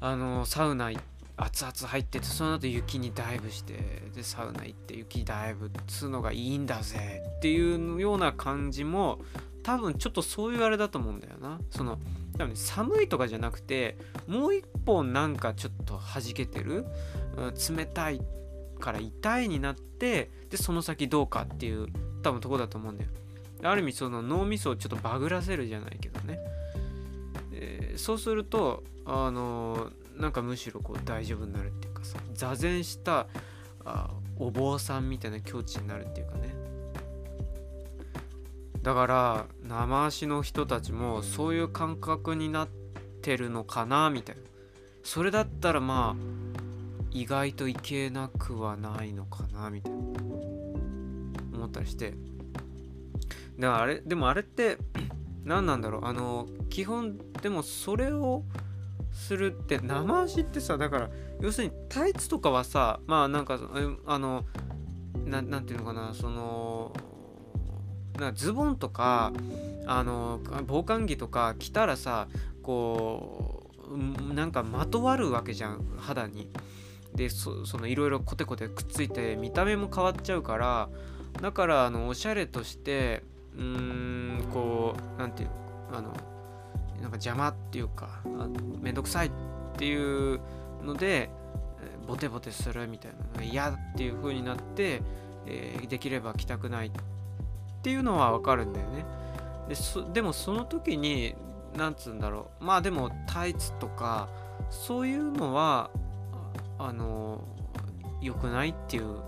[0.00, 0.90] あのサウナ
[1.36, 3.74] 熱々入っててその後雪にダイブして
[4.14, 9.18] でサウナ行って雪ダイブつうのがいいんだぜっていうような感じも
[9.62, 11.58] 多分ちょっとそういうあれだと思うんだよな。
[11.70, 11.98] その
[12.38, 16.86] 多分、寒いとかじゃなくてもう一本なんかちょっと弾けてる、
[17.36, 18.20] うん、冷たい
[18.76, 21.88] から痛いになってでその先どうかっていう
[22.22, 23.10] 多分とこだと思うんだよ。
[23.62, 26.38] ある意味その脳みそをちょっとバグらせるじゃないけどね、
[27.52, 33.26] えー、そうするとあのー、なんかむしろこう大丈夫になるっていうかさ座禅した
[33.84, 36.54] あお坊さんみたいな境地になるっていうかね。
[38.82, 42.68] だから生足の人たちもそういう感覚になっ
[43.22, 44.42] てるのかなみたいな。
[45.02, 46.45] それだったらまあ
[47.16, 49.98] 意外といけなくはないのかなみたいな
[51.54, 52.12] 思ったりして
[53.58, 54.76] だからあれでもあれって
[55.42, 58.42] 何なんだろうあの基本でもそれを
[59.12, 63.58] するって生足ってさだから要するにタイツとかはさまあなんか
[64.04, 64.44] あの
[65.24, 66.92] ななんていうのかなその
[68.18, 69.32] なズボンとか
[69.86, 72.28] あの防寒着とか着たらさ
[72.62, 76.50] こうなんかまとわるわけじゃん肌に。
[77.16, 80.88] でそのいろいろコテコテくっついて見た目も変わっちゃうから
[81.40, 83.22] だからあのおしゃれとして
[83.56, 85.50] うーんこう何て言う
[85.92, 86.12] あの
[87.00, 88.20] なんか邪魔っていうか
[88.80, 89.30] めんどくさいっ
[89.76, 90.40] ていう
[90.82, 91.30] ので
[92.06, 95.02] ボテボテするみたいな嫌っていう風になって、
[95.46, 96.90] えー、できれば着たくないっ
[97.82, 99.04] ていうのはわかるんだよね。
[99.68, 99.74] で
[100.12, 101.34] でもその時に
[101.76, 104.28] なんつうんだろうまあでもタイツとか
[104.70, 105.90] そういうのは
[106.78, 107.42] あの
[108.20, 109.20] 良くないっていう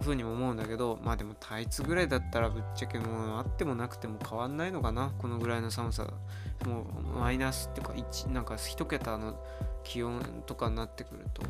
[0.00, 6.06] 風にも思うんだけどまあでもタイツぐらいだったらぶっちゃけもうあってもなくても変わんないのかなこのぐらいの寒さ。
[6.66, 6.86] も
[7.16, 9.36] うマイナスっていうか1なんか1桁の
[9.82, 11.42] 気温とかになってくると、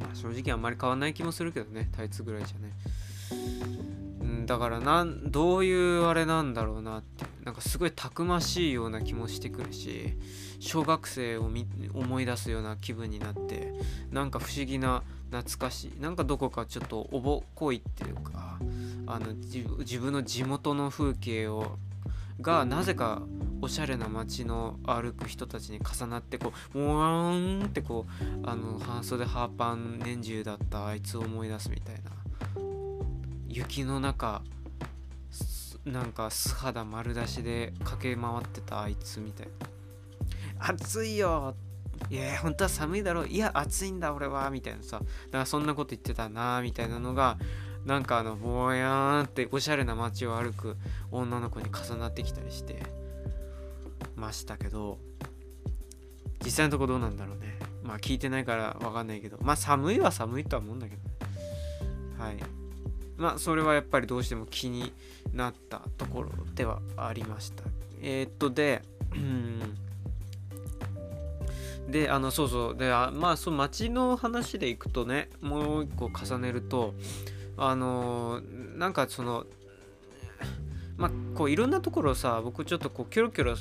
[0.00, 2.72] まあ、正直あんまり変わんない気もするけどねタイツぐらいじゃね。
[4.46, 10.14] だからなんどういうあれなんだろうなってなんかすごいたくましいような気もしてくるし
[10.60, 11.50] 小学生を
[11.94, 13.72] 思い出すような気分になって
[14.10, 18.58] なんか不思議な懐かしいなんかどこかちょっとおぼこいっていうか
[19.06, 21.78] あの自分の地元の風景を
[22.40, 23.22] がなぜか
[23.60, 32.10] おしゃれな街の歩く人たちに重なってこうもわーんってこうあの半袖ハーパン年中だったあいつを思い出すみたいな
[33.48, 34.42] 雪の中
[35.84, 39.48] なんか素肌丸出しで駆け回ってたあいつみたい
[40.58, 41.54] な暑いよ
[42.08, 43.28] いや本当は寒いだろう。
[43.28, 44.50] いや暑いんだ俺は。
[44.50, 47.38] みたいなさだからそんなこと言ってたなみたいなのが
[47.84, 50.76] なんかあのぼやーんっておしゃれな街を歩く
[51.10, 52.82] 女の子に重なってきたりして
[54.16, 54.98] ましたけど。
[56.44, 57.56] 実際のとこどうなんだろうね。
[57.84, 59.38] まあ聞いてないからわかんないけど。
[59.40, 61.10] まあ寒いは寒いとは思うんだけどね。
[62.18, 62.61] はい。
[63.16, 64.92] まあそれはやっぱりどうしても気に
[65.32, 67.64] なったところではありました。
[68.00, 68.82] えー、っとで
[69.14, 69.60] うん。
[71.88, 72.76] であのそうそう。
[72.76, 76.94] であまあその街の話でいくとねもう一個重ねると
[77.56, 78.40] あの
[78.76, 79.46] なんかその
[80.96, 83.56] まあこういろんなところさ僕ちょっとこうキョロキョロ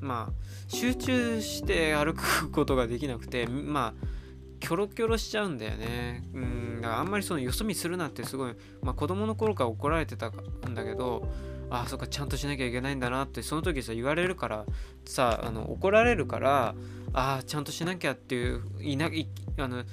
[0.00, 0.32] まあ
[0.68, 4.13] 集中して歩くことができなくてまあ
[4.64, 6.22] キョロキョロしちゃうんだよね。
[6.32, 11.28] うん、だからあんまりそのよそ見するなってすごい、まあ子供の頃から怒られてたんだけど、
[11.70, 14.64] ああ、そっか、ちゃんとしなきゃいけないんだなって、その時さ、言われるから、
[15.04, 16.74] さ、あの怒られるから、
[17.12, 19.84] ああ、ちゃんとしなきゃっていう、いないあの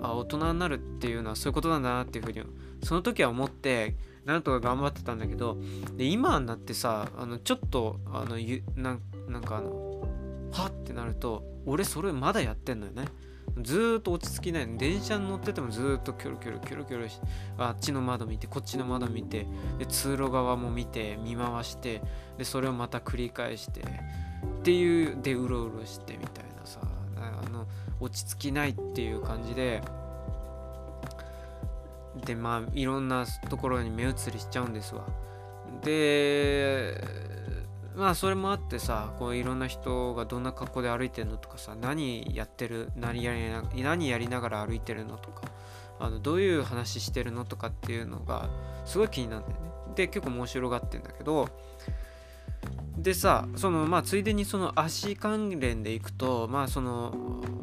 [0.00, 2.42] あ大人になるっていうのはそういうことなんだなっていうふうに、
[2.82, 5.58] その時は思って、なんとか頑張ってたんだけど、
[5.96, 9.00] で今になってさ、あのちょっと、あのゆなん
[9.42, 10.08] かあの、
[10.50, 13.06] はってなると、俺それまだやってんのよね。
[13.62, 14.78] ずっと落ち着きない。
[14.78, 17.20] 電車に乗っててもずっとキョロキョロキョロキョロし
[17.58, 19.46] あっちの窓見てこっちの窓見て
[19.78, 22.02] で通路側も見て見回して
[22.36, 23.84] でそれをまた繰り返してっ
[24.62, 26.80] ていうでうろうろしてみたいなさ
[27.16, 27.66] あの
[28.00, 29.82] 落ち着きないっていう感じで
[32.24, 35.04] でまあいろんなところに目移りしちゃうんですわ。
[35.82, 37.02] で
[37.96, 45.42] まあそれもあってさこういろんな人がどんな格好で歩いてるのとかさ何やってる何やりな何やりながら歩いてるのとか
[46.00, 48.50] あのどういう話してるのとかっていうのが
[48.84, 49.70] すごい気になるんだよね。
[49.94, 51.48] で結構面白がってんだけど
[52.98, 57.14] でさそのまあついでにその足関連でいくとまあその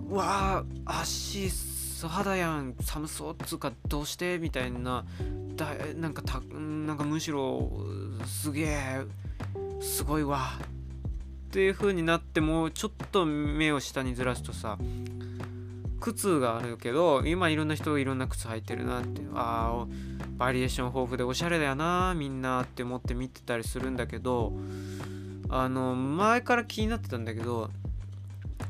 [0.10, 5.06] うわあ足素肌やん寒そうっつうかどうしてみたいな
[5.56, 7.70] だなんかたなんかむしろ
[8.26, 9.02] すげえ
[9.82, 10.52] すごいわ。
[10.60, 14.78] っていう風になってもうちょっと目を下にずらすとさ
[16.00, 19.88] 靴があるけど今いろんな人いろんな靴履いてるなってああ
[20.38, 24.54] バリエーション豊富でおしゃれだよなみんなって思って見てたりするんだけど
[25.50, 27.70] あの前から気になってたんだけど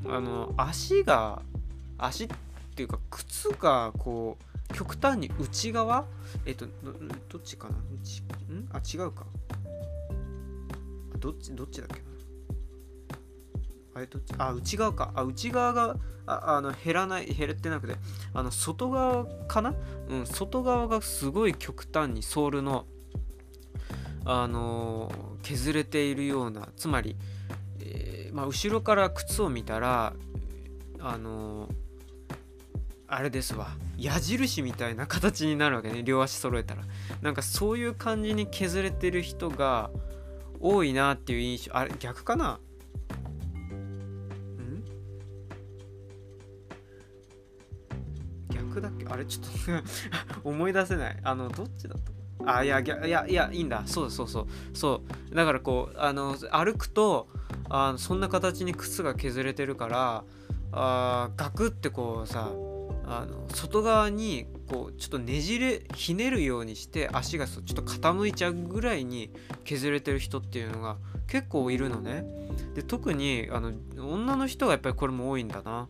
[0.08, 1.44] あの足が
[2.00, 2.28] 足っ
[2.76, 4.38] ていうか靴がこ
[4.72, 6.06] う極端に内側？
[6.46, 6.66] えっと
[7.30, 7.76] どっちかな？
[7.94, 8.22] 内
[8.52, 8.68] ん？
[8.74, 9.26] あ違うか。
[11.22, 12.02] どっちどっちだっけ？
[13.94, 14.34] あれどっち？
[14.38, 15.12] あ内側か。
[15.16, 17.96] あ内側がああの減らない減ってなくて。
[18.34, 19.74] あの外側かな？
[20.10, 22.86] うん外側がすごい極端にソールの
[24.24, 26.70] あの、削れているような。
[26.76, 27.16] つまり、
[27.80, 30.14] えー、まあ、後ろから靴を見たら
[31.00, 31.68] あの、
[33.08, 33.76] あれですわ。
[33.98, 36.04] 矢印みたいな形になるわけね。
[36.04, 36.84] 両足揃えたら。
[37.22, 39.90] なんかそういう感じに削れてる人が
[40.62, 42.52] 多いなっていう印象あれ逆かな？
[42.52, 42.60] ん？
[48.50, 49.06] 逆だっけ？
[49.08, 49.84] あれちょっ
[50.44, 51.18] と 思い出せない。
[51.24, 52.02] あのどっちだっ
[52.46, 52.58] た？
[52.58, 53.84] あいやいやいやいいんだ。
[53.86, 54.48] そうそうそう
[54.78, 55.36] そう。
[55.36, 57.28] だからこうあの歩くと
[57.70, 60.24] あそんな形に靴が削れてるから
[60.72, 62.52] あガクってこうさ
[63.14, 69.32] あの外側にこうちょっとねじれひねるようにして足がちょっと傾いちゃうぐらいに
[69.66, 70.96] 削れてる人っていうのが
[71.28, 72.24] 結構いるのね。
[72.74, 75.90] で特にあの女の人がやっぱりこれも多いんだな。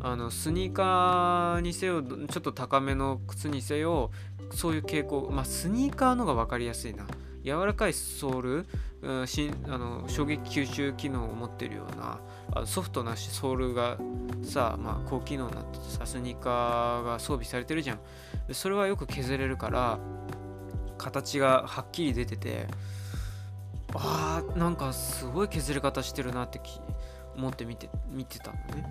[0.00, 4.12] あのスニーカーにせよちょっと高めの靴にせよ
[4.52, 7.06] そういう傾向まあスニーカーのが分かりやすいな。
[7.42, 8.66] 柔らかいソール、
[9.02, 12.20] うん、しあの衝撃吸収機能を持ってるような
[12.52, 13.96] あソフトなしソールが
[14.42, 17.98] さ、まあ、高機能になっててさスニーカーが装備されてるじゃん。
[18.48, 19.98] でそれはよく削れるから
[20.98, 22.66] 形がはっきり出てて
[23.94, 26.60] あーなんかすごい削れ方してるなって
[27.36, 28.86] 思って見て見てたのね。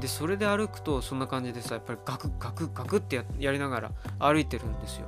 [0.00, 5.06] でそれで歩くとそんな感じでさやっぱりガクガクガクってやりながら歩いてるんですよ。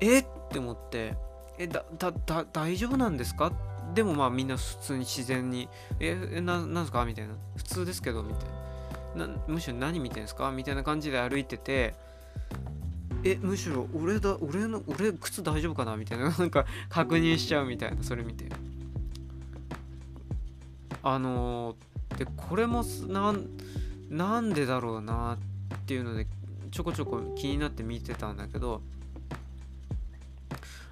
[0.00, 0.18] え？
[0.18, 1.14] って思って
[1.58, 3.52] えだだだ大丈夫なんですか？
[3.94, 5.68] でもまあみんな普通に自然に
[6.00, 7.04] ええななんすか？
[7.04, 8.48] みたいな普通ですけどみたい
[9.18, 10.50] ななむしろ何見てんすか？
[10.50, 11.94] みたいな感じで歩いてて
[13.24, 15.96] えむしろ俺だ俺の俺靴大丈夫かな？
[15.96, 16.30] みたいな。
[16.30, 18.02] なんか確認しちゃうみたいな。
[18.02, 18.46] それ見て。
[21.04, 23.48] あのー、でこれもなん
[24.08, 25.36] なんでだろうな
[25.74, 26.26] っていうので
[26.70, 28.82] ちょこちょこ気になって見てたんだけど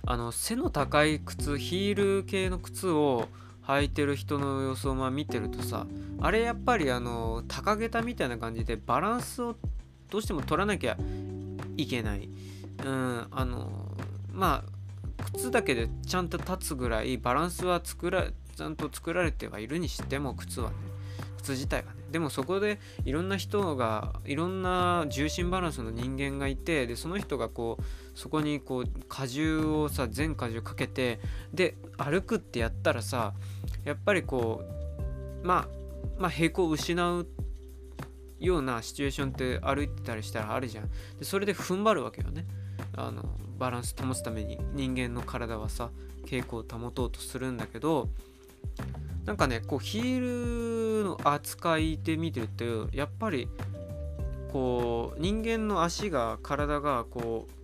[0.06, 3.28] あの背の高い靴ヒール系の靴を
[3.66, 5.86] 履いてる人の様子をまあ見てるとさ
[6.20, 9.56] あれやっぱりあの高げたみたいな感じでバランスを
[10.10, 10.96] どうしても取らなきゃ
[11.76, 12.28] いけない。
[12.84, 13.70] うん、あの
[14.32, 20.76] まあ靴だけでちゃんと立つぐらいバランスは作らちゃんと作られてはいるにしても靴はね
[21.38, 31.20] 靴自体がねでもそこでいろんな人がいろんな重心バランスの人間がいてでその人がこうそこにこう荷重をさ全荷重かけて
[31.54, 33.32] で歩くってやったらさ
[33.82, 34.62] やっぱりこ
[35.42, 35.68] うまあ
[36.18, 37.26] まあ平行を失う
[38.38, 40.90] ようなシチュエーションって歩いてたりしたらあるじゃん。
[41.18, 42.44] でそれで踏ん張るわけよね。
[42.94, 43.24] あの
[43.58, 45.88] バランス保つために人間の体はさ
[46.26, 48.10] 傾向を保とうとするんだけど
[49.24, 53.48] なんかねこうヒールの扱いで見てるとやっぱり
[54.52, 57.59] こう人間の足が体がこう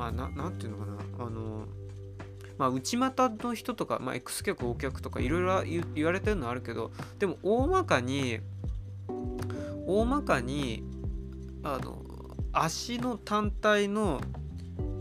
[0.00, 1.26] まあななんていうのかな。
[1.26, 1.66] あの
[2.56, 8.40] まあ内股の人とか、まあ、X 脚 O 脚とかいろいろ言われてるのあるけどでも大まかに
[9.86, 10.82] 大まかに
[11.62, 12.02] あの
[12.52, 14.22] 足の単体の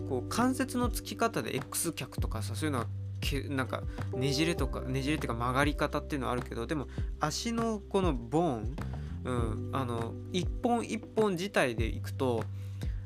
[0.10, 2.88] こう関節のつき方で X 脚とかさそういうのは
[3.22, 3.84] けなんか
[4.14, 6.88] ねじれとかねじれっていうか曲がり方っていうのはあるけどでも
[7.22, 8.76] 足のこのボーン、
[9.24, 12.44] うん、あの一本一本自体でいくと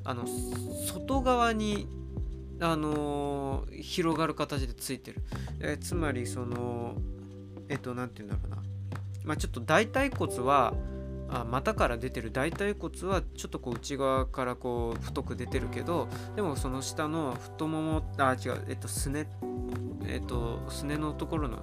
[0.06, 0.26] あの
[0.88, 1.88] 外側に
[2.60, 5.22] あのー、広がる形でついてる、
[5.60, 6.96] えつまりその
[7.70, 8.64] えっと何て言うんだろうな。
[9.24, 10.74] まあちょっと大腿骨は
[11.30, 19.28] あ股から出てる大腿骨はちょっとこう内側からこう太く出てるけどでもその下の太ももあ違うえっとすね
[20.06, 21.60] えっとすねのところの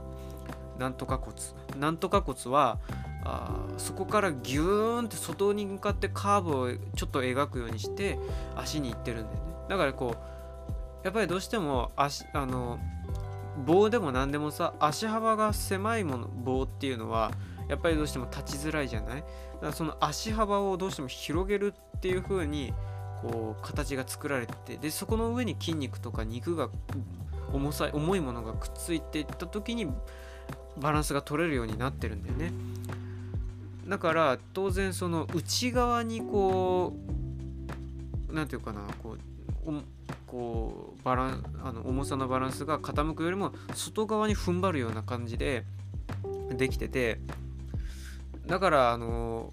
[0.80, 1.36] なんとか骨。
[1.78, 2.78] なんとか骨は
[3.22, 8.18] あそこからギューンって外に向かってカーブをちょっと描くようにして
[8.56, 9.40] 足に行ってるんだよね。
[9.68, 12.78] だからこうやっぱりどうしても足あの
[13.66, 17.30] 棒でも何でもさ足幅が狭いもの棒っていうのは
[17.68, 19.20] やっぱりどうしても立ちづらいじゃない？
[19.20, 22.72] だからその足幅をどうしても広げるっていう風に
[23.20, 26.70] こう形が作られててでそこの上に筋肉とか肉が
[27.52, 29.92] 重さ重いものがくっついていった時に
[30.80, 32.52] バランスが取れるようになってるんだよね。
[33.86, 36.94] だから当然その内側にこ
[38.28, 39.16] う何て言うかなこ
[39.66, 39.72] う
[40.26, 45.64] こうバランあの重さのバランスが傾くよりも外側に踏ん張るような感じで
[46.56, 47.20] できてて
[48.46, 49.52] だからあの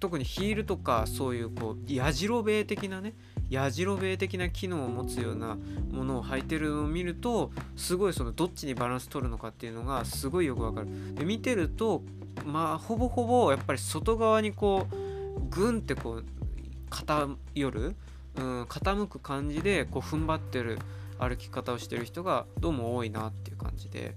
[0.00, 3.14] 特にヒールとかそういうこうやじろべえ的なね
[3.50, 5.56] やじろべえ的な機能を持つような
[5.90, 11.14] ものを履いてるのを見るとすごいそのどっちにバランス取るのかっていうのがすごいよくわかる。
[11.14, 12.02] で見てると
[12.44, 16.24] まあほぼほぼやっぱり外側にこうグンってこう
[16.90, 17.94] 偏る、
[18.36, 20.78] うん、傾く感じでこう踏ん張ってる
[21.18, 24.14] 歩き方をしてる人がどうも多いなっていう感じで。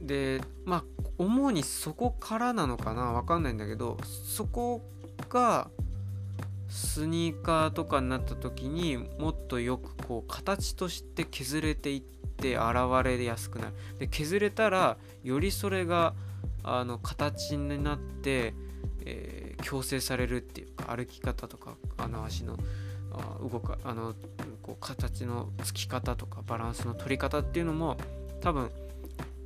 [0.00, 0.84] でまあ
[1.18, 4.80] 主にそこからなのかなわかんないんだけどそこ
[5.28, 5.70] が
[6.70, 12.64] スニーカーとかになった時にもっとよくこう形として削れていって現
[13.04, 13.72] れやすくなる。
[13.98, 16.14] で削れたらよりそれが
[16.62, 18.54] あの形になって、
[19.04, 22.56] えー、矯正されるっていうか歩き方とかあの足の
[23.12, 24.14] あ動かあの
[24.62, 27.96] こう形のつき方とかバランスの取り方っていうのも
[28.40, 28.70] 多分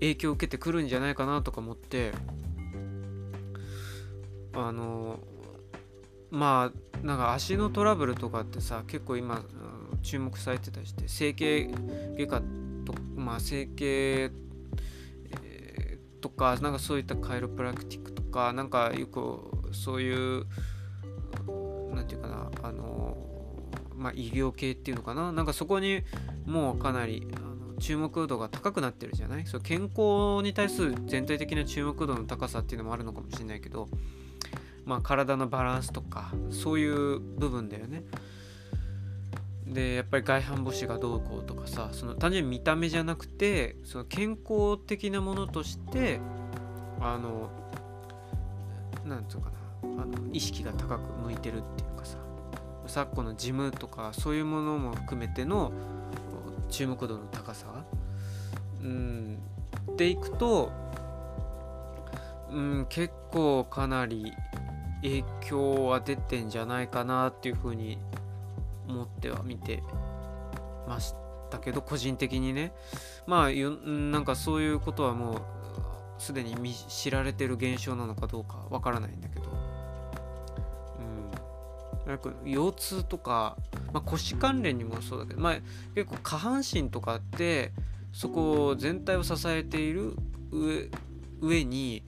[0.01, 2.13] 影響を受けてくるんじゃないかなとか思って
[4.53, 5.19] あの
[6.35, 9.43] まあなんか足のトラブルとかってさ結構今
[10.03, 11.71] 注目されてたりして整形
[12.19, 12.43] 外科
[12.85, 14.31] とまあ整形、
[16.21, 19.41] とかなんかそういったカイロプラクティックとかなんかよく
[19.73, 20.47] そういう
[21.95, 23.17] なんていうかなあの
[23.95, 25.33] まあ医療系っていうのかな？
[25.33, 26.03] なんかそこに
[26.47, 27.29] もうかなり
[27.79, 29.47] 注目度が高くなってるじゃない？
[29.47, 33.89] そう健康に対する全体的な注目度の高さっていうのもあるのかもしれないけど
[34.85, 38.05] まあ、体のバランスとかそういう部分だよね。
[39.67, 46.21] でやっぱり外反母趾がどうこうとかさその単純に見た目じゃなくてその健康的なものとして
[47.01, 47.51] あの
[49.05, 49.51] なんつうか
[49.83, 52.19] なあの意識が高く向いてるっていうかさ
[52.87, 55.73] 昨今のジムとかそういうものも含めての
[56.69, 57.67] 注目度の高さ
[58.83, 59.39] うん
[59.97, 60.71] でいくと
[62.51, 64.33] うん結構かなり
[65.05, 67.99] 影響は出てんじゃないかなっていうふうに
[68.89, 69.83] 思っては見て
[70.89, 71.15] まし
[71.51, 72.73] たけど個人的にね。
[73.27, 75.43] まあなんかそういうことはもう
[76.19, 79.45] すでに知られてる現象なのかどうかわからないんだけど。
[82.05, 82.09] うん。
[82.09, 83.59] なんか腰痛とか、
[83.93, 85.57] まあ、腰関連にもそうだけど、まあ、
[85.95, 87.73] 結構下半身とかって
[88.13, 90.17] そこ全体を支えている
[90.51, 90.89] 上
[91.43, 92.05] 上に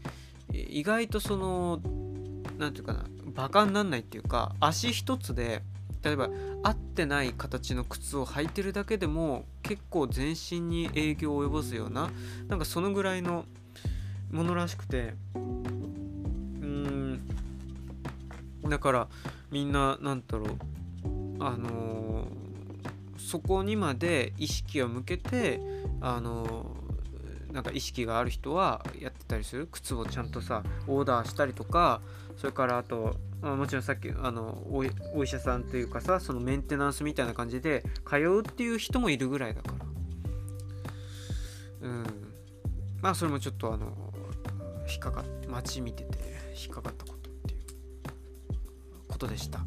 [0.52, 1.80] 意外とその
[2.58, 3.04] 何て言うかな
[3.34, 5.62] バカになんないっていうか足一つで
[6.02, 6.30] 例えば
[6.62, 12.10] 合ってない形の靴を履いてるだけでも結構全身に影響を及ぼすような
[12.48, 13.44] なんかそのぐらいの
[14.30, 17.20] ものらしくてうーん
[18.68, 19.08] だから
[19.50, 20.48] みんな何だろう
[21.40, 25.60] あのー、そこにまで意識を向けて
[26.00, 29.68] あのー、なんか意識がある人はやってたりする。
[29.70, 32.00] 靴をちゃんとさオーダーしたりとか
[32.36, 34.62] それからあと、あ、もちろんさっきあの
[35.14, 39.68] お医者さんというかさそのメンテナンスみたいな感じで通うっていう人もいるぐらいだか
[41.80, 41.88] ら。
[41.88, 42.04] うん。
[43.00, 44.12] まあそれもちょっとあの
[44.88, 46.18] 引っかかって街見てて
[46.60, 47.60] 引っかかったことっていう
[49.08, 49.60] ことでした。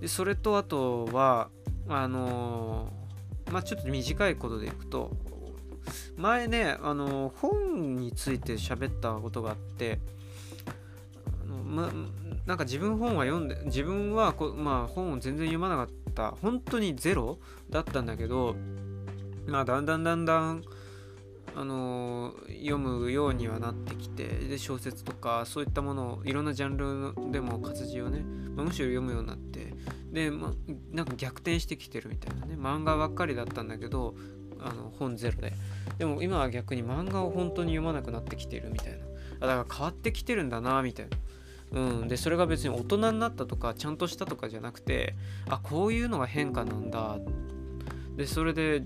[0.00, 1.50] でそれとあとは
[1.88, 2.92] あの
[3.50, 5.10] まあちょっと短いことでいくと
[6.16, 9.98] 前ねあの本について喋ったことがあって
[11.68, 11.92] ま、
[12.46, 16.34] なんか自分本は読んで自分はこ、まあ、本を全然読まなかった。
[16.42, 17.38] 本当にゼロ
[17.70, 18.56] だったんだけど
[19.46, 20.62] まあだんだんだんだん
[21.54, 28.20] あの読むようにはなってきてで小説とかそういったものをいろんなジャンルでも活字をね、
[28.54, 29.74] まあ、むしろ読むようになって
[30.12, 30.52] で、ま、
[30.92, 34.14] なんか逆転してきてるみたいなね漫画ばっかりだったんだけど
[34.60, 35.52] あの本ゼロで。
[35.98, 38.98] でも今は逆に漫画を本当に読まなくなってきてるみたいな。
[39.46, 41.16] だから変わってきてるんだなみたいな。
[41.72, 45.14] うん、でそれが別に大人になったとかちゃんとしたとかじゃなくて
[45.48, 47.18] あこういうのが変化なんだ
[48.16, 48.82] でそれで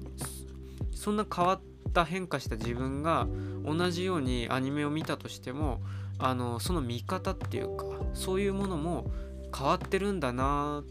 [0.95, 1.61] そんな変わっ
[1.93, 3.27] た変化した自分が
[3.65, 5.81] 同じようにアニメを見たとしても
[6.19, 9.11] あのその見方っていうかそういうものも
[9.57, 10.83] 変わってるんだな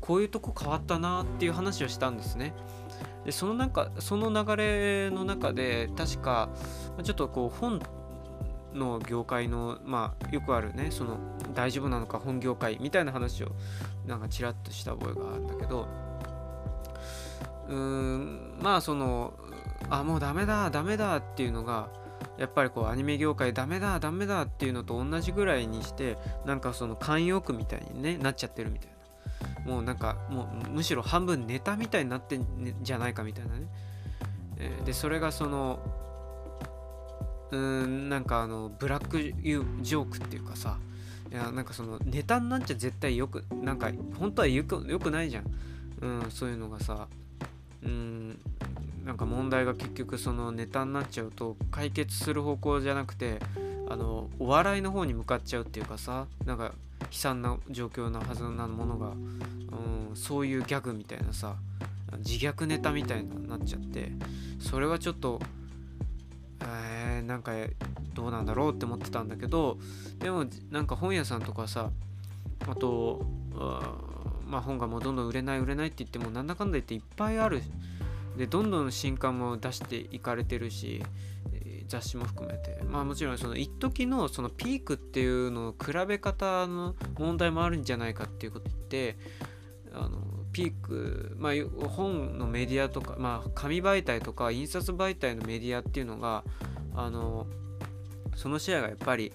[0.00, 2.54] こういうとこ変わったなっていう話をしたんですね。
[3.24, 6.50] でその中その流れの中で確か
[7.04, 7.80] ちょっとこう本
[8.74, 11.18] の業界のまあよくあるねその
[11.54, 13.48] 大丈夫なのか本業界みたいな話を
[14.06, 15.88] なんかちらっとした覚えがあるんだけど
[17.68, 19.34] うーんまあその
[19.90, 21.90] あもうダメだダメだっていうのが
[22.38, 26.16] やっぱりこうアニメ業界ダメだダメだっていうのと同じぐらいにして
[26.46, 28.92] なんかその慣用句みたいに、ね、なっちゃってるみたいな。
[29.64, 32.46] もうなんかもうむしろ半分ネタみたいになってん
[32.82, 33.66] じゃないかみたいなね、
[34.58, 35.78] えー、でそれがその
[37.52, 40.78] うんなんかあのブラックジョークっていうかさ
[41.30, 45.44] いやなんかそのネタになっちゃ絶対よくなんか本当はよくよくないじゃん、
[46.00, 47.06] うん、そういうのがさ
[47.82, 48.38] うん
[49.04, 53.38] なんか問題が結局そのネタになっちゃうと解決する方向じゃなくて
[53.88, 56.70] あのお笑いの方に向かっちゃうっていうかさなんか悲
[57.10, 61.56] 惨な状況なはずなものが、うん、そういうギャグみたいなさ
[62.18, 64.12] 自虐ネタみたいになっちゃって
[64.60, 65.40] それはちょっと
[66.64, 67.52] えー、なんか
[68.14, 69.78] どうなんだろうって思ってたんだけど
[70.18, 71.90] でもなんか本屋さんとかさ
[72.68, 73.24] あと
[74.46, 77.62] まあ本がもうどんどん売れない売れないって言ってもなんだかんだ言っていっぱいある。
[78.36, 81.02] でどんどん新刊も出していかれてるし
[81.86, 82.82] 雑誌も含めて。
[82.82, 89.16] まあもちろんその一時のそのピークっていうのの比べ方の問題もあるんじゃないかっていうこと言って
[89.92, 90.18] あの
[90.52, 91.52] ピーク、まあ、
[91.88, 96.44] 本のメディアとか、まあ、紙媒体とか印刷媒体のメディアっていうのが
[96.94, 97.46] あの
[98.36, 99.32] そのシェアがやっぱり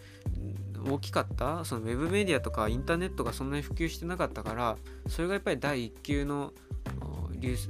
[0.89, 1.65] 大きかった？
[1.65, 6.53] そのウェブメディアとかインターネットがそんなに普及してなかったからそれがやっぱり第一級の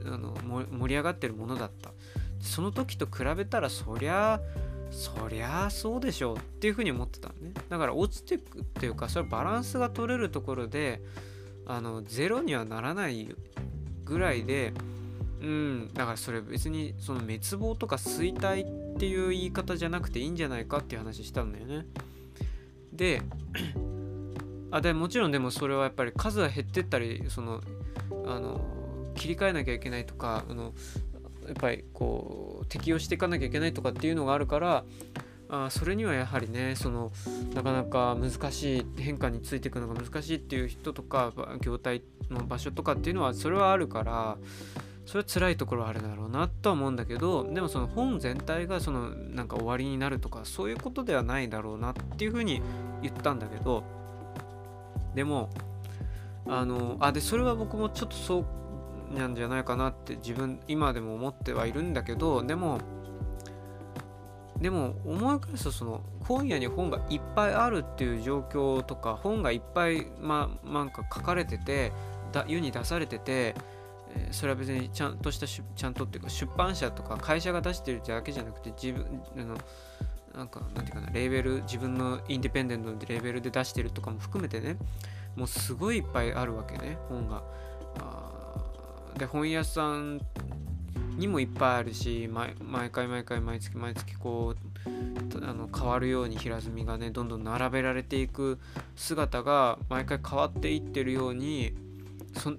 [0.05, 0.35] あの
[0.71, 1.91] 盛り上がってるものだった。
[2.39, 4.39] その時と比べたらそりゃ
[4.91, 7.51] そりゃそうでしょうっていうふうに思ってたのね。
[7.67, 11.01] だから落ちてくっていうかそれバランスが取れるところで
[11.67, 13.35] あのゼロにはならない
[14.05, 14.73] ぐらいで
[15.41, 18.65] うんだからそれ別にその滅亡とか衰退
[18.95, 21.85] っていう言い方じゃなくていいんじゃないかっていう話したんだよね。
[22.91, 23.21] で
[24.71, 27.61] あでもちろんでもそれはやっぱり数が減ってったりその
[28.25, 28.61] あの
[29.15, 30.73] 切り替えなきゃいけないとかあの
[31.45, 34.83] やっぱりこう適用していかなきゃいけないとかっていうのがあるから
[35.49, 37.11] あそれにはやはりねその
[37.53, 41.31] なかなか難しい変化についていくのが難しいっていう人とか
[41.61, 44.37] 業態の場所とかっていうのはそれはあるから
[45.05, 52.61] それは辛いところはあるだろうなとは思うんだけどでもその本全体がそのなんか終わりになるとかそういうことではないだろうなっていうふうに
[53.01, 53.83] 言ったんだけど
[55.15, 55.49] でも
[56.45, 58.45] あのあでそれは僕もちょっとそ
[59.13, 62.79] うなんじゃないかなって自分今でも思ってはいるんだけどでも
[64.61, 71.91] でも思い返すとその本屋に本がいっぱいあるっていう状況とか本がいっぱいまなんか書かれてて
[72.31, 73.55] だ世に出されてて、
[74.31, 79.57] それは別にちゃんとしたちゃんとっていうか出版社とか会社が出してるだけじゃなくて自分あの
[80.35, 84.77] なんかなんていうかなレーベル自分のインディペンデントでレーベルで出してるとかも含めてね
[85.35, 87.43] もうすごいいっぱいあるわけね本が。
[89.17, 90.21] で本屋さん
[91.17, 92.53] にもいっぱいあるし毎
[92.91, 94.55] 回毎回毎月毎月こ
[94.85, 98.59] うあの変わるように平積みがねどんどん並べられていく
[98.95, 101.73] 姿が毎回変わっていってるように
[102.35, 102.53] そ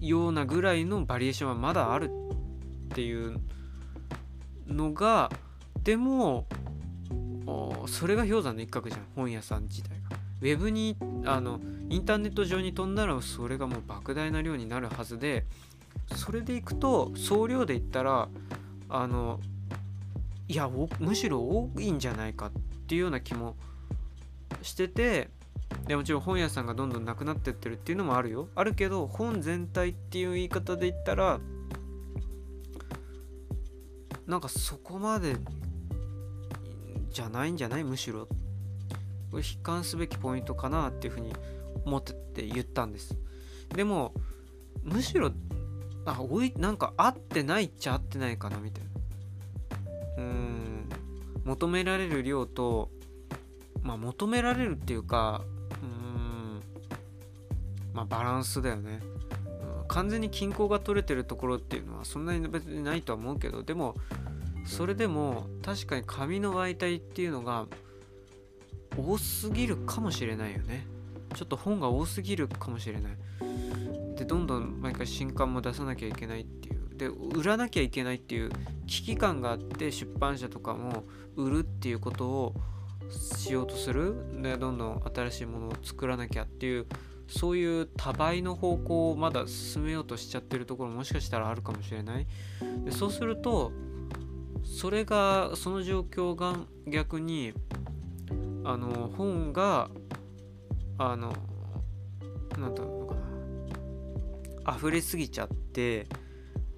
[0.00, 3.40] ようなぐらいのバリエーションはまだあるっていう
[4.66, 5.30] のが
[5.82, 6.46] でも
[7.86, 10.22] それが氷山の一角じゃん本屋さん自体が。
[10.42, 15.46] ウェブにあのインターネット上に飛んだらそれがもう莫大な量になるはずで
[16.16, 18.28] それでいくと総量で言ったら
[18.88, 19.40] あの
[20.48, 22.50] いやむしろ多いんじゃないかっ
[22.86, 23.56] ていうような気も
[24.62, 25.30] してて
[25.86, 28.48] でもちろん本屋さんがどんどんなくなってってるっていうのもあるよ。
[28.54, 31.40] あるけど本全体っていう言い方で言ったら
[34.26, 35.36] なんかそこまで
[37.10, 37.84] じゃないんじゃない？
[37.84, 38.28] むしろ。
[39.30, 41.32] これ悲観すべきポイントかなっていうふうに
[41.86, 43.16] 思ってて言ったんです。
[43.74, 44.12] でも
[44.82, 45.32] むしろ
[46.04, 48.84] あおいなんか合ってないっちゃ合ってないかなみたい
[50.16, 50.24] な。
[50.24, 50.88] うん。
[51.44, 52.90] 求められる量と
[53.82, 55.42] まあ求められるっていうか
[55.82, 56.60] うん。
[57.92, 59.00] まあバランスだよね、
[59.80, 63.94] うん、完全に均衡が取れてるところっていうのはそんなに別にないとは思うけどでも
[64.64, 67.66] それでも確かに紙の媒体っていうのが
[68.96, 70.86] 多すぎるかもしれないよね。
[71.34, 73.12] ちょっと本が多すぎるかもしれない。
[74.22, 76.96] でどんどん毎回新刊も出さなきゃいけないっていう。
[76.96, 78.50] で売らなきゃいけないっていう
[78.86, 81.04] 危機感があって出版社とかも
[81.34, 82.54] 売るっていうことを
[83.10, 84.14] しようとする。
[84.40, 86.86] でどんどん新しいものを作らなきゃっていう
[87.26, 92.26] そういう多倍の方向をまだ進めようとしちゃってるところもしかしたらあるかもしれない。
[92.84, 93.72] でそうすると
[94.62, 96.56] それがその状況が
[96.86, 97.54] 逆に
[98.62, 99.90] あの本が
[100.98, 101.32] あの
[102.56, 103.01] なんだろう
[104.68, 106.06] 溢れすぎちゃって、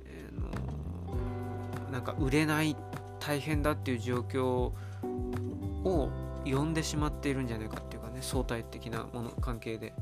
[0.05, 2.77] えー、のなんか売れない
[3.21, 6.11] 大変だっていう状況を
[6.45, 9.95] 呼んでしまっているんじゃないかっていうかね相対的なもの関係で。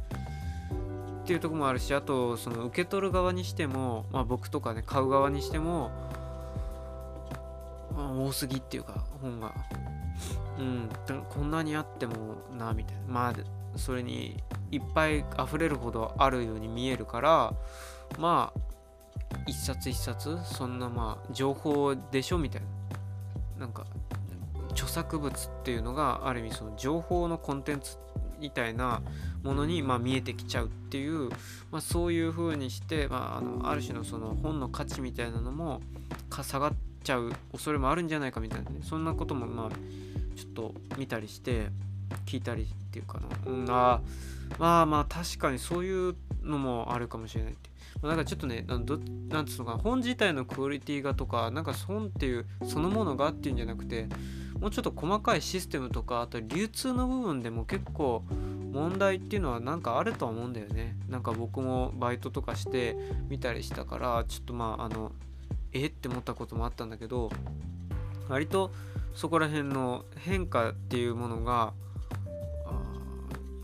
[1.22, 5.92] っていうとこもあるしあとその受け取る側にしても、まあ、僕とかね買う側にしても、
[7.94, 9.54] まあ、多すぎっていうか本が
[10.58, 10.88] うん
[11.30, 12.14] こんなにあっても
[12.58, 13.34] なみたいなまあ
[13.76, 17.54] それにいっぱい溢れるほどあるように見えるから
[18.18, 18.60] まあ
[19.46, 22.68] 一冊一冊そんなまあ情報でしょみたいな。
[23.62, 23.86] なんか
[24.72, 27.96] 著作物っていうのがある意味その情報のコンテンツ
[28.40, 29.02] みたいな
[29.44, 31.28] ものにま見えてきちゃうっていう、
[31.70, 35.80] まあ、そういう風にして、まあ、あのある種のその本の価値みたいなのも
[36.30, 36.72] 下がっ
[37.04, 38.80] ちゃう恐れもあるんじゃないかみたいなね。
[38.82, 39.68] そんなこともまあ
[40.34, 41.68] ちょっと見たりして。
[42.26, 44.00] 聞いたりっていうかな、うん、あ
[44.58, 47.72] まあまあ確かにそういうのもあるかもしれないって。
[48.02, 48.98] なんかちょっとねなんど
[49.28, 54.08] なんつうのか本自体のクオリティがとかなんか本っていうそのものがっていうんじゃなくて
[54.58, 58.24] もうちょっと細かいシステムとかあと流通の部分でも結構
[58.72, 60.96] 問題っていうのはなんかあるとは思うんだよね。
[61.08, 62.96] なんか僕もバイトとかして
[63.28, 65.12] 見たりしたからちょっとまああの
[65.72, 67.30] えって思ったこともあったんだけど
[68.28, 68.72] 割と
[69.14, 71.72] そこら辺の変化っていうものが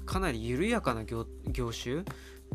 [0.09, 1.27] かなり緩やかな業
[1.71, 2.03] 種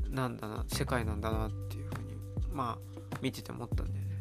[0.09, 2.17] なんだな世界なんだなっていうふうに
[2.51, 4.11] まあ見てて思ったんだよね。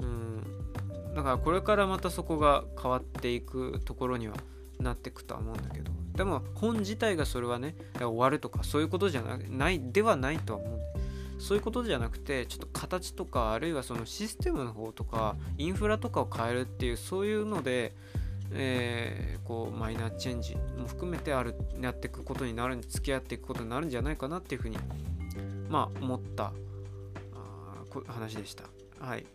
[0.00, 4.36] うんだからこれからまたそこが変わっていくところには
[4.78, 10.80] なってくとは思うんだけどでも本自体がそれはね終わるとかそういうことじゃないではないとは思う
[11.38, 17.94] そういうことじゃなくてちょっと形とかあるいはそのシステムの方とかインフラとかを変えるっていうそういうので、
[18.52, 24.78] えー、こうマイナーチェンジも含めてあるやっていくことになる付き合っていくことになるんじゃないかなっていうふうに
[25.68, 26.52] まあ思った
[27.34, 28.64] あ話でした。
[29.00, 29.26] はい。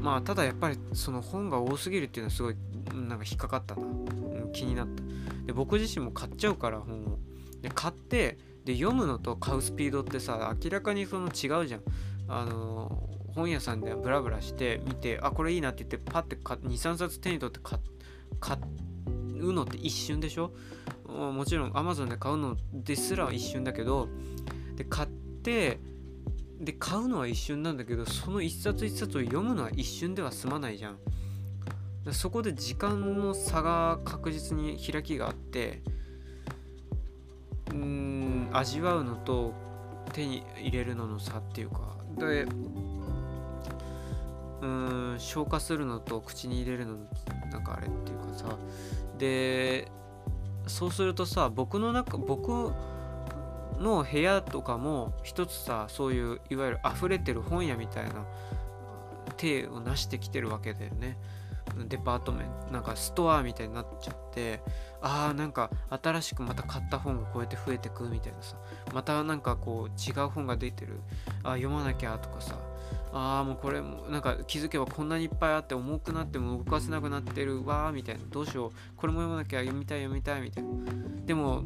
[0.00, 2.56] まあただやっぱりその本が多すぎるっていうのはすごい
[2.94, 5.02] なんか引っかかったな、うん、気になった。
[5.46, 7.18] で僕自身も買っちゃうから本を。
[7.62, 11.82] で買ってで読むのと買うスピードってさ明らかにその違うじゃん。
[12.28, 17.82] あの本屋さんでブラブラして見てあこれいいなって言ってパッて23冊手に取って買っ
[18.40, 18.58] 買
[19.40, 20.52] うのって一瞬でしょ？
[21.06, 24.08] もちろん Amazon で買うのですら一瞬だけど
[24.76, 25.80] で買って
[26.60, 30.98] で買うのは一瞬なんだけどその一冊一冊を読むのは一瞬では済まないじゃん。
[32.12, 35.82] そこで時間の差が確実に開きがあって
[37.70, 39.52] うん味わうのと
[40.14, 41.96] 手に入れるのの差っていうか。
[42.18, 42.46] で
[44.60, 46.96] うん消化するのと口に入れるの
[47.50, 48.56] なんかあれっていうかさ。
[49.18, 49.90] で
[50.66, 52.72] そうするとさ僕の中僕
[53.78, 58.24] の部屋とかも一つさそういういわゆる溢れてる本屋みたいな
[59.36, 61.18] 手を成してきてるわけだよね。
[61.86, 64.62] デパートメントなんかストアみたいになっちゃって
[65.00, 68.56] ああなんか新しくまた買った本がこうやって増えてくみたいなさ。
[68.92, 71.00] またなんかこう違う本が出てる。
[71.44, 72.58] あ読まなきゃとかさ。
[73.12, 77.64] ああもうこれもなんか気づけばこんなにいっぱいあって重くなっても動かせなくなってる。
[77.64, 78.22] わーみたいな。
[78.30, 78.72] どうしよう。
[78.96, 80.70] これも読まなきゃ読みたい読みたいみたいな。
[81.24, 81.62] でも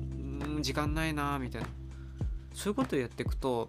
[0.60, 1.68] 時間ないなーみたいな。
[2.54, 3.68] そういうことをやっていくと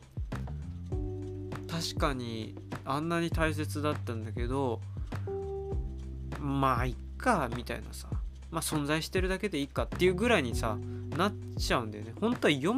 [1.71, 2.55] 確かに
[2.85, 4.81] あんなに大切だったんだけど
[6.39, 8.07] まあいっかみたいなさ。
[8.51, 10.77] まあ存在してるだけでいいかっていうぐらいにさ
[11.17, 12.13] なっちゃうんだよね。
[12.21, 12.73] 本当は読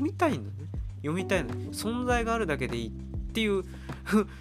[0.00, 0.68] みたいんだね。
[0.96, 1.50] 読みたいの。
[1.72, 2.90] 存在があるだけでいいっ
[3.32, 3.64] ていう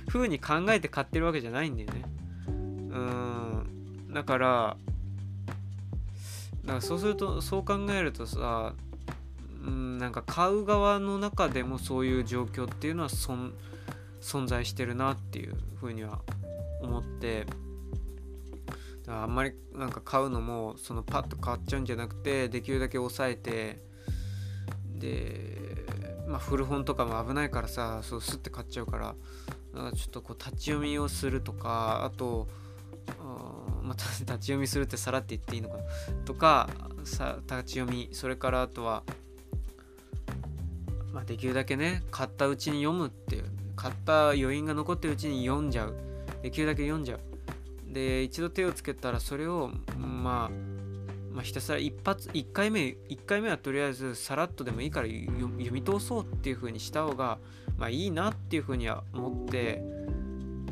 [0.09, 2.03] ふうに考えて買ってるわけじゃないんだよね。
[2.47, 4.13] うん。
[4.13, 4.77] だから
[6.63, 8.73] だからそうするとそう考えるとさ
[9.63, 16.21] うんなんか買う側の中でもそういう状況っていうのは存在してるなっていうふうには
[16.81, 17.45] 思って。
[19.05, 23.81] だからあんまりなんか買うのもそのパッと買っちゃうんじゃなくてできるだけ抑えて
[24.99, 25.85] で
[26.27, 29.15] まあ古本とかも危ないからさそうスッて買っちゃうから
[29.73, 32.47] なんかちょっとこう立ち読みをするとかあと
[33.83, 35.83] また 立ち読みするってさらって言っていいのかな？
[36.25, 36.69] とか
[37.03, 39.03] さ立ち読みそれからあとは、
[41.13, 43.45] まあ、できるだけね買ったうちに読むっていう
[43.75, 45.95] 買った余韻が残ってるうちに読んじゃう。
[46.41, 47.19] できるだけ読んじゃう。
[47.93, 50.51] で一度手をつけたらそれをまあ
[51.31, 57.37] まあ、ひたすら一発1回目1回目はとりあえずさらっとでもいいから読み通そうっていう風にした方が
[57.79, 59.81] まあいいなっていう風には思って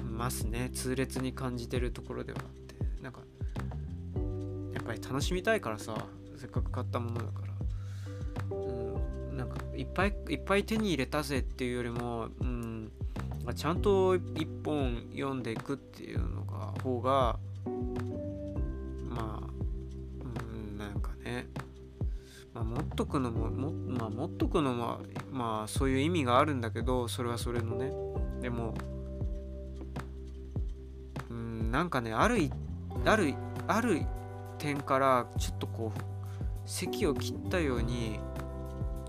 [0.04, 0.70] ますね。
[0.74, 2.76] 痛烈に感じてるところではあって。
[3.02, 3.22] なんか
[4.74, 5.96] やっぱり楽しみたいからさ
[6.36, 8.56] せっかく買ったものだから。
[8.58, 12.92] うんなんかいっぱいいっぱい手に入れたぜっていうよりもうん
[13.56, 17.38] ちゃんと一本読んでいくっていうのが方が
[19.10, 19.48] まあ
[20.22, 21.48] うんなんかね。
[22.58, 25.00] まあ、持っとくのもも,、まあ、持っとくのは
[25.32, 27.92] まあそういう意味があるんだけどそれはそれのね。
[28.42, 28.74] でも
[31.30, 32.50] うんなんかねある
[33.06, 33.34] ある
[33.68, 34.02] ある
[34.58, 36.02] 点からちょっとこう
[36.66, 38.20] 席を切ったように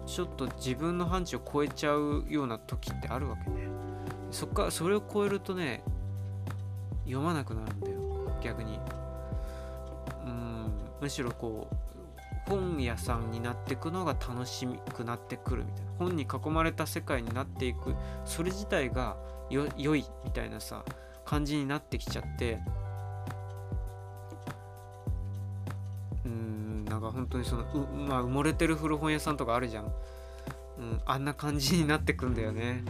[0.07, 3.69] ちょっと自分の範疇を超えちゃうような時ってあるわけね。
[4.31, 5.83] そっからそれを超えるとね
[7.05, 7.99] 読まなくなるんだよ。
[8.43, 8.79] 逆に。
[10.27, 11.77] うんむしろこう
[12.49, 17.95] 本屋さんになっていくのが楽しくなってくるみたいな本に囲まれた世界になっていく
[18.25, 19.17] それ自体が
[19.51, 20.85] よ良いみたいなさ
[21.25, 22.59] 感じになってきちゃって。
[26.25, 29.89] うんなんか本当にそのう、まあ、埋もれてる古本屋さんとかあるじゃん、う
[30.83, 32.83] ん、あんな感じになってくんだよね。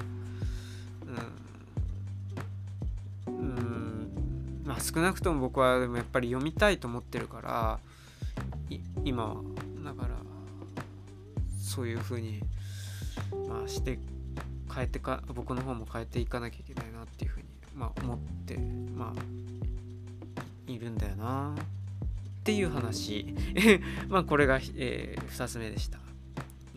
[3.26, 3.34] うん。
[3.34, 4.62] うん。
[4.64, 7.78] まあ少なくとも僕はでもやっぱり読みたいと思ってるから
[9.04, 9.47] 今は。
[11.68, 12.42] そういうふうに
[13.48, 13.98] まあして
[14.74, 17.46] 変えてか僕の方も変えていかなきゃいけないなっていうふうに
[17.76, 21.54] まあ思ってまあいるんだよな。
[21.54, 23.34] っていう話。
[24.08, 25.98] まあこれが、えー、2つ目でした。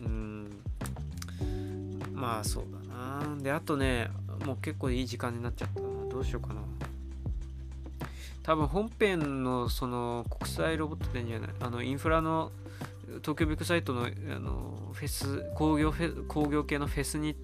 [0.00, 0.50] うん。
[2.12, 3.36] まあそうだな。
[3.42, 4.10] であとね
[4.44, 5.86] もう結構いい時間になっちゃったな。
[6.10, 6.60] どうしようかな。
[8.42, 12.50] 多分本編のその国際ロボット展じゃないあのインフラの
[13.20, 17.36] 東京ビッグサイトのあのフェス工業フェ工業系のフェスに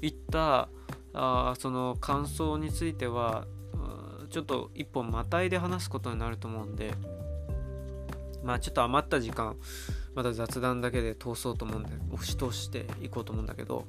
[0.00, 0.68] 行った
[1.12, 3.46] あその感想については
[4.30, 6.94] ちょっと一本またいで話すことになると思うんで
[8.44, 9.56] まあちょっと余った時間
[10.14, 13.84] また雑談だけで通そうと思うんで押し通していこうと思うんだけど、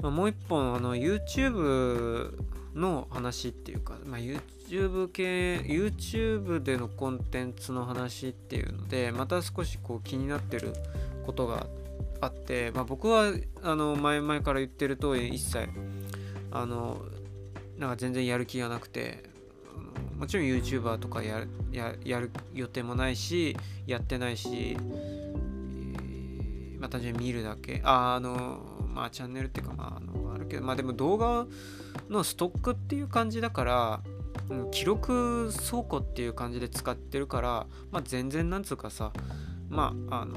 [0.00, 2.34] まあ、もう一本あの YouTube
[2.74, 4.20] の話っていうか、まあ、
[4.68, 10.72] YouTube 系 YouTube でのコンテンツの話っていうのでまた少しこう気になってる
[11.24, 11.66] ことが
[12.20, 15.68] あって、まあ、僕はあの前々から言ってる通り一切
[16.50, 17.00] あの
[17.78, 19.24] なんか全然やる気がなくて
[20.18, 21.48] もちろん YouTuber とかやる
[22.54, 23.56] 予定もないし
[23.86, 27.82] やってないし、えー、まあ単純に見るだけ。
[27.84, 28.60] ああの
[28.94, 31.46] まあチャンネルっていうかまああのあるけどまあでも動画
[32.08, 34.00] のストックっていう感じだから、
[34.70, 39.12] 記録倉庫っていう感じで使ってるから、まあ、全然なんつうかさ
[39.68, 40.36] まああの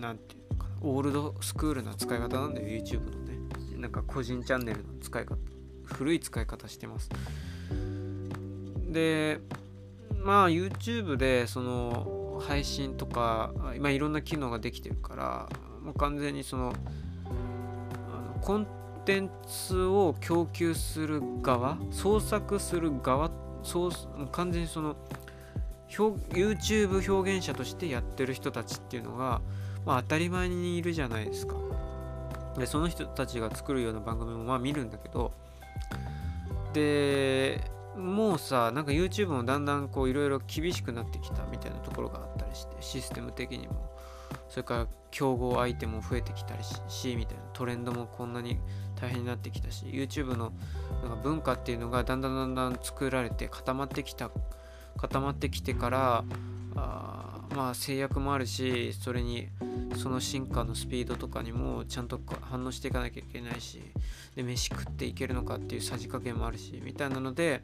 [0.00, 3.32] なんていうのかなオールドスクールな使い方なんだよ YouTube のね。
[3.76, 5.36] なんか個人チャンネルの使い方
[5.84, 7.10] 古い使い方してます。
[8.88, 9.40] で
[10.22, 15.48] まあ YouTube でその配信とか今いろんな機能ができてるから
[15.82, 16.72] もう完全にその
[17.24, 17.28] あ
[18.34, 18.70] のコンテ
[19.20, 23.30] ンツを供給する側創作する側
[23.62, 23.90] そう
[24.30, 24.96] 完全にその
[25.88, 29.42] YouTube 表現者としてやってる人たちっていうのが、
[29.84, 31.54] まあ、当たり前にいるじゃないですか。
[32.56, 35.32] でその人たちが作るような番組もまあ見るんだけど
[36.74, 37.62] で
[37.96, 43.92] もうさなんか YouTube もだんだんこういろいろ厳しくなってきたみたいなところがあったりしてシステム的にも。
[44.48, 47.44] それから競合相手も増えてきたりしみたいな。
[47.54, 48.58] トレンドもこんなに
[49.02, 50.52] 大変になってきたし YouTube の
[51.02, 54.30] なんか文化っていうのがだんだんだんだん作られて固まってきた
[54.96, 56.24] 固まってきてから
[56.76, 59.48] あまあ制約もあるしそれに
[59.96, 63.82] その進化のスピードとかにもちゃんと反応していかなきゃいけないし
[64.36, 67.62] で飯食っていけるのかっていうさじ加減もあるしみたいなので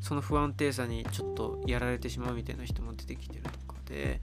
[0.00, 4.22] その不安定さにちょっとやられてしまうみたいな人も出てきてるとかで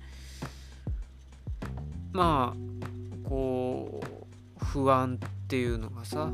[2.12, 5.20] まあこう不安
[5.54, 6.32] っていうのがさ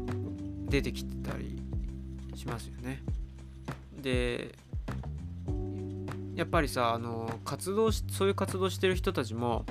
[0.69, 1.61] 出てきたり
[2.35, 3.03] しますよね。
[4.01, 4.55] で
[6.35, 9.65] やっぱりさあの活動しそういう活動してる人たちも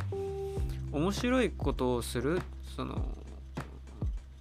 [0.93, 2.43] 面白いことをする
[2.77, 3.09] その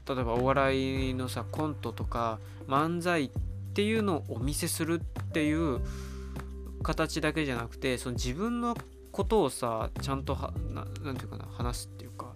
[0.10, 3.30] 例えばお笑いのさコントとか漫才っ
[3.76, 5.80] ていうのをお見せするっていう
[6.84, 8.76] 形だけじゃなくてその自分の
[9.14, 12.34] ことをさちゃんとはななんていうかな話すっていうか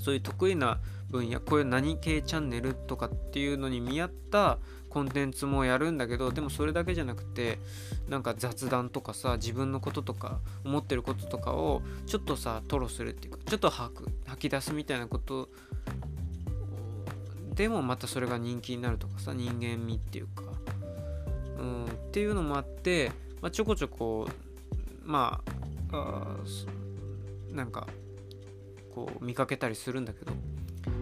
[0.00, 4.58] そういう得意な分野こういう何系チャンネルとかっていうのに見合った
[4.90, 7.58] コンテンツもやるんだけどでもそれだけじゃなくて
[8.08, 15.48] なんか雑談とかさ自分のこととか思ってることとかをちょっとさ吐露するっていうかちょっと吐く吐き出すみたいなこと
[17.54, 20.44] でもまたそれが人気になるとかさ人間味っていうか、
[21.58, 24.28] うん、っていうのもあって、まあ、ちょこちょこ
[25.02, 25.40] ま
[25.90, 26.36] あ
[27.50, 27.88] あなんか
[28.94, 30.32] こう見かけたりするんだけど。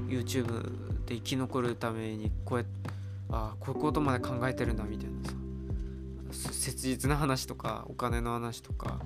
[0.08, 2.90] YouTube で生き残るためにこうやって
[3.30, 9.00] ああこういうことまで考えてるんだみたいなさ切実な話とかお金の話とか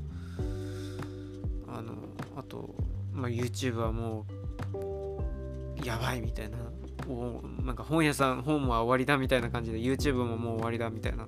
[1.68, 1.94] あの
[2.36, 2.74] あと、
[3.12, 4.26] まあ、YouTube はも
[4.74, 6.59] うやばいみたいな
[7.09, 11.26] おなんか本屋さん本も終わりだみたいな感じで YouTube ももう終わりだみたいな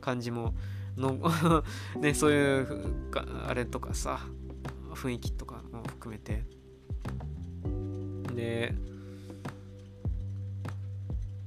[0.00, 0.54] 感じも
[0.96, 1.18] の
[2.00, 2.94] ねそういう
[3.46, 4.20] あれとかさ
[4.94, 6.44] 雰囲気とかも含めて。
[8.34, 8.74] で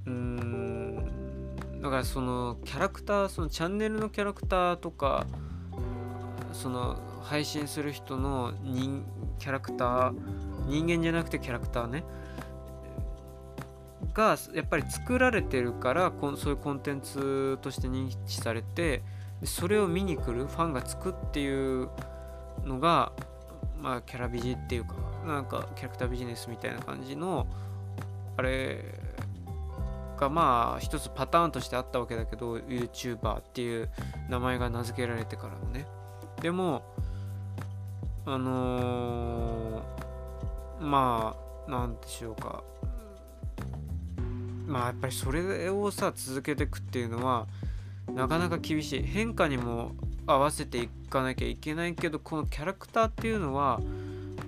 [0.10, 1.82] うん。
[1.82, 5.26] だからそのキャラクターそのチャンネルのキャラクターとか
[6.52, 9.06] その配信する人の人
[9.38, 10.16] キャラクター
[10.68, 12.04] 人間じゃなくてキャラクターね。
[14.14, 19.04] がやっぱり作られてるからそういうコンテンツとして認知されて
[19.44, 21.90] それを見に来るファンがつくっていう
[22.66, 23.14] のが
[23.82, 24.96] まあキャラビジっていうか
[25.26, 27.48] なんかキャラクタービジネスみたいな感じの
[28.36, 28.84] あれ
[30.20, 33.90] がまあ一つパターンとしてあったわけだけど YouTuber っていう
[34.30, 35.88] 名前が名付けられてからのね。
[36.42, 36.84] でも
[38.26, 41.36] あのー、ま
[41.68, 42.64] あなんでしょうか。
[44.68, 47.48] まあやっぱりそれをさ続けていくっていうのは
[48.14, 49.04] なかなか厳しい。
[49.04, 49.94] 変化にも
[50.28, 53.80] 合わせていかなきゃいけないけどこのキャラクターっていうのは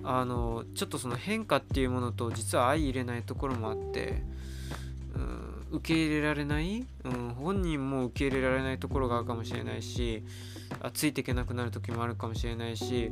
[0.04, 4.22] あのちょっとその変化っていうものと実は相入れないところもあって、
[5.14, 10.22] うん、受け入れられない、うん、本人も受け入れられないところがあるかもしれないし
[10.80, 13.08] あついていけなくなる時もあるかもしれないし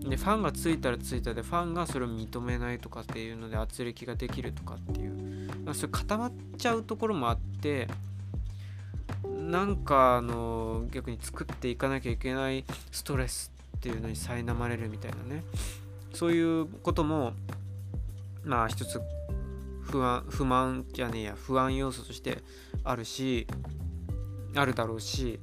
[0.00, 7.86] でファンがついたらついたでファンがそれを認めないとかっていうので圧力ができるとかっていうまあそれ固まっちゃうところもあって
[9.24, 15.42] なんかあの逆に作っていかなきゃいけないストレスっていうのに苛まれるみたいなね。
[16.12, 17.32] そういうことも
[18.44, 19.00] まあ一つ
[19.82, 22.42] 不安不満じゃねえや不安要素として
[22.84, 23.46] あるし
[24.54, 25.40] あるだろうし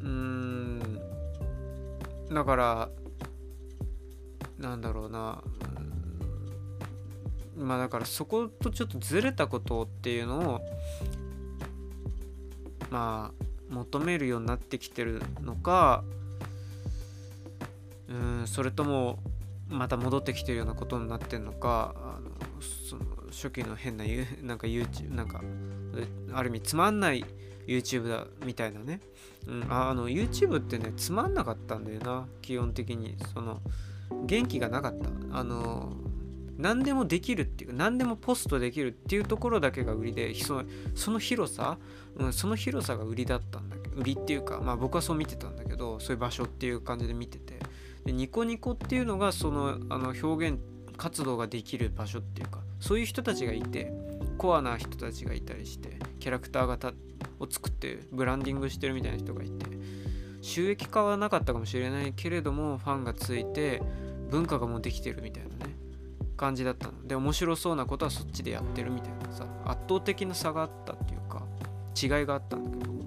[0.00, 1.00] うん
[2.30, 2.88] だから
[4.58, 5.42] なんだろうな
[7.56, 10.60] まあだからそことちょっとずれたことっていうのを
[12.90, 16.04] まあ求めるようになってきてるのか
[18.08, 19.18] うんそれとも
[19.72, 22.30] また戻ってきてるようなことになってんのかあの
[22.88, 24.04] その初期の変な
[24.42, 25.42] なんか YouTube なんか
[26.32, 27.24] ある意味つまんない
[27.66, 29.00] YouTube だみたいなね、
[29.46, 33.16] うん、あの YouTube ってねつまんなかったんだよな基本的に。
[33.32, 33.60] その
[34.26, 35.38] 元気がなかった。
[35.38, 35.96] あの
[36.58, 40.64] 何でもできるっていう何でもポストできるっていうところだけが売りでその
[40.94, 41.78] その広さ、
[42.16, 47.58] うん、その広さが売りだったんだけど売りっていうかまあ僕はそう見てたんだけどそういう場所っていう感じで見てて。
[48.04, 50.58] でニコニコっていうのがそのあの表現
[50.96, 53.92] 活動ができる場所っていうかそういう人たちがいて
[54.38, 56.92] コアな人たちがいたりしてキャラクターがた
[57.38, 59.66] を作ってブランディングしてるみたいな人がいて
[60.40, 63.82] 収益化はなかったかもしれないけれどもファンがついて
[64.30, 65.76] 文化がもうできてるみたいなね
[66.36, 67.06] 感じだったの。
[67.06, 71.44] で面白そうなことはそっちでやってるみたいなさ圧倒的な差があったっていうか
[72.00, 73.01] 違いがあったんだけど。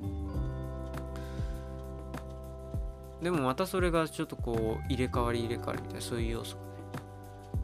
[3.22, 6.68] でもまたそれがちょっとこう入れ替わり入れ替わりみたいなそういう要素がね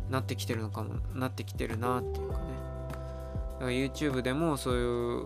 [0.09, 2.43] なってきてるのかもなってきてるなっていうかね。
[3.53, 4.83] だから YouTube でもそうい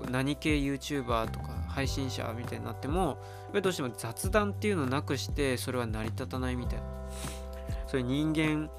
[0.08, 3.18] う何系 YouTuber とか配信者みたいになっても
[3.54, 6.84] どうしても雑談っていうのなくしてそれは成り立たないみたいな。
[7.88, 8.70] そういう人間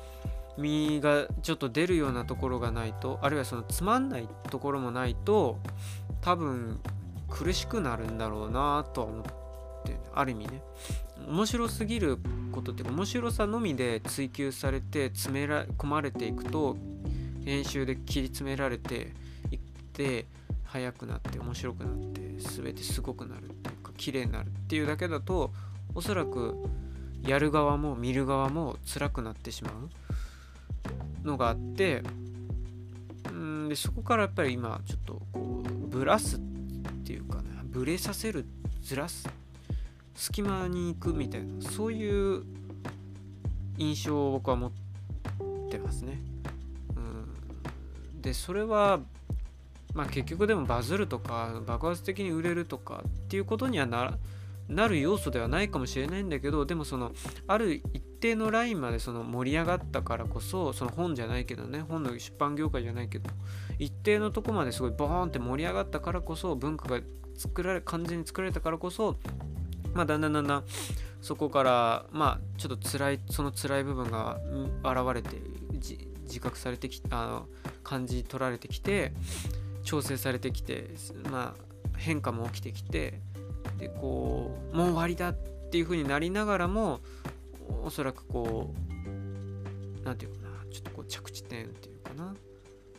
[0.58, 5.58] 味がちょっと出るようなところがないとあるいはそのつまんないところもないと
[6.20, 6.80] 多分
[7.28, 9.24] 苦しくなるんだろうなとは思っ
[9.84, 10.62] てある意味ね。
[11.26, 12.18] 面白すぎる
[12.52, 16.76] ことって面白さのみで追求されて詰めら込まれていくと
[17.44, 19.12] 編集で切り詰められて
[19.50, 19.58] いっ
[19.92, 20.26] て
[20.64, 25.52] 速くなって面白くなって全てすごくなるっていうか綺麗になるっていうだけだと
[25.94, 26.54] おそらく
[27.22, 29.70] やる側も見る側も辛くなってしま
[31.24, 32.02] うのがあって
[33.30, 36.40] うんでそこからやっぱり今ちょっとこうブラすっ
[37.04, 38.44] ていうかねブレさせる
[38.82, 39.28] ずらす
[40.16, 42.42] 隙間に行くみたいなそういう
[43.78, 44.70] 印象を僕は持っ
[45.70, 46.18] てますね。
[46.96, 47.00] う
[48.18, 49.00] ん、でそれは
[49.94, 54.18] まあ結局でもバズるとか爆発的に売れるとかっていうことにはな
[54.68, 57.12] なる要素ではないかもしれないんだけどでもその
[57.46, 63.30] ある一定のラインまでその盛り上がったからこそその本じゃないけどね本の出版業界じゃないけど
[63.78, 67.00] 一定のとこまですごいボーンって盛り上がったからこそ文化が
[67.36, 69.16] 作られ完全に作られたからこそ
[69.96, 70.64] まあだんだんだんだん
[71.20, 74.38] そこからまあちょっと辛いその辛い部分が
[74.84, 75.40] 現れて
[75.72, 77.46] 自覚されてきあの
[77.82, 79.12] 感じ取られてきて
[79.82, 80.90] 調整されてきて
[81.30, 83.20] まあ変化も起きてきて
[83.78, 85.34] でこうもう終わりだっ
[85.70, 87.00] ていう風になりながらも
[87.82, 92.34] おそらくこう何て言うかなちょっとこう着地点っていうかな。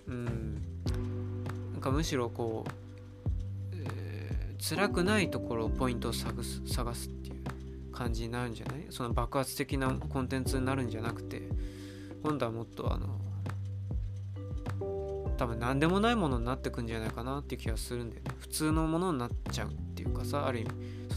[0.07, 0.61] うん。
[1.73, 2.71] なんかむしろこう、
[4.59, 7.43] 辛くないところをポイントを探す探すっていう
[7.91, 8.85] 感じになるんじゃない？
[8.89, 11.41] その爆発的なコンテンツになるんじゃなくて
[12.23, 13.19] 今度はもっとあの
[15.37, 18.31] 多分何でもないものになってくんじゃないかなっていう気がするんだよね。
[18.39, 20.69] 普通のものになっちゃうっていうかさある意味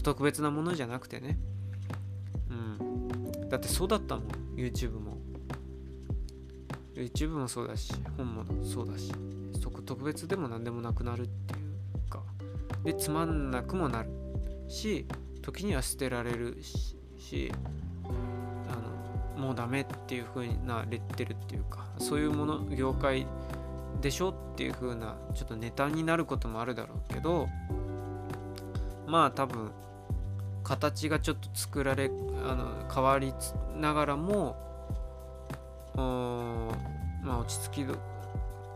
[0.03, 1.39] 特別なものじゃなくてね。
[2.49, 3.49] うん。
[3.49, 4.25] だってそうだったもん
[4.55, 5.17] YouTube も。
[6.93, 9.11] YouTube もそうだし本もそうだし
[9.59, 11.70] そこ特別でも何でもなくなるっていう。
[12.83, 14.09] でつまんなくもなる
[14.67, 15.05] し
[15.41, 17.51] 時には捨てられるし
[18.05, 23.27] あのもうダメっていう風なレッテルっていうかそういうもの業界
[24.01, 27.47] でしょっていう風なちょっとネタになることもあるだろうけど
[29.07, 29.71] まあ多分
[30.63, 32.11] 形がちょっと作られ
[32.47, 33.33] あの変わり
[33.75, 34.55] ながらも
[37.23, 37.85] まあ落ち着き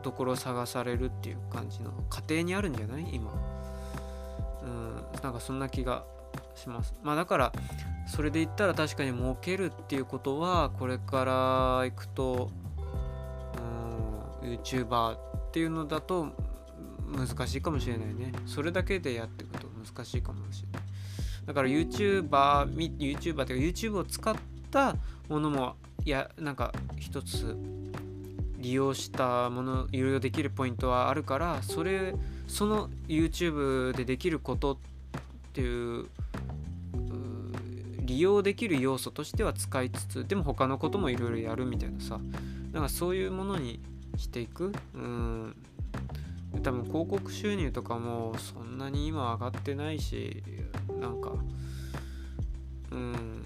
[0.04, 3.08] どころを探されるっていう感じの過程にあるんじゃない？
[3.14, 3.32] 今。
[5.26, 6.06] なんかそんな気が
[6.54, 6.94] します。
[7.02, 7.52] まあだから
[8.08, 12.52] それで言ったら確かに儲けるっていうことはこれから行くと
[14.44, 15.20] YouTuber っ
[15.52, 16.28] ていうのだと
[17.08, 18.34] 難しいかもしれないね。
[18.46, 20.84] それだけでやっていくと難しいかもしれない。
[21.48, 22.30] だから YouTuber、
[22.98, 24.36] YouTuber っていうか YouTube を使っ
[24.70, 24.96] た
[25.28, 27.58] ものもいやなんか一つ
[28.60, 32.14] 利用したものいろいろできるポイントはあるからそれ
[32.48, 34.95] その YouTube でできることって
[35.56, 36.08] ていう
[38.02, 42.20] 利用できる要素としては使いつつでも他のこともいろいろやるみたいなさ。
[42.72, 43.80] なんかそういうものに
[44.18, 44.74] していく。
[44.94, 45.56] うん。
[46.62, 50.44] 多分広告収入とかもそんなに今上がってないし
[51.00, 51.32] なんか
[52.92, 53.46] うん。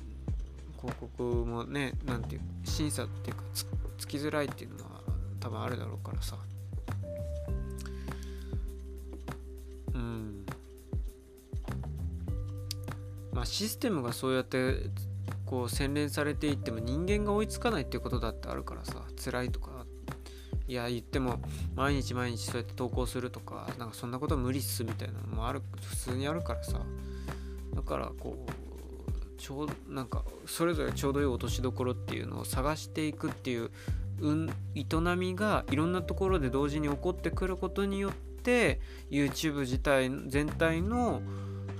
[0.77, 3.43] 広告もねなんていう審査っていうか
[3.97, 5.01] つきづらいっていうのは
[5.39, 6.37] 多分あるだろうからさ。
[13.39, 14.73] まあシステムがそうやって
[15.45, 19.85] こう洗練されていっても人間が追いつかないっていうことだってあるからさ辛いとか
[20.67, 21.39] いや言っても
[21.73, 26.81] 毎日毎日そうやって投稿するとかなんかそんなこと無理っすみたいなのもある普通にあるからさ。
[27.73, 33.71] だからこうちょうなんかそれぞれちょうどいい落としどころっていうのを探していくっていう
[34.75, 41.21] 営みがいろんなところで同時に起こってくることによって YouTube 自体全体の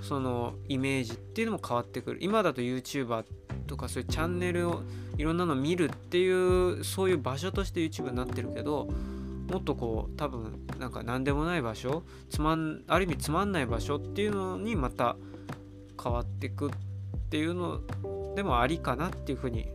[0.02, 3.24] そのイメージっていうのも変わってくる今だと YouTuber
[3.66, 4.82] とかそういうチャンネルを
[5.16, 8.88] いろんなの見るっていうそういう場所として YouTube になってるけど
[9.50, 15.16] もっとこう多分なんか何でもない場所つまんある意味つまんない場所っていうのにまた
[16.02, 16.70] 変わっていくっ
[17.30, 17.80] ていうの
[18.34, 19.68] でもありかなっていうふうに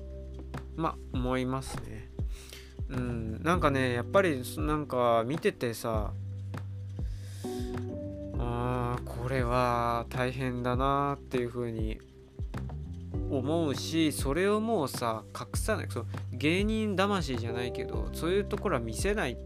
[0.76, 2.09] まあ思いますね。
[2.89, 6.11] うん、なんかねやっぱりなんか見ててさ
[9.03, 11.99] これは大変だなっていうふうに
[13.29, 15.87] 思うしそれをもうさ隠さない。
[15.89, 19.37] そう芸人魂じゃないけどそういうところは見せない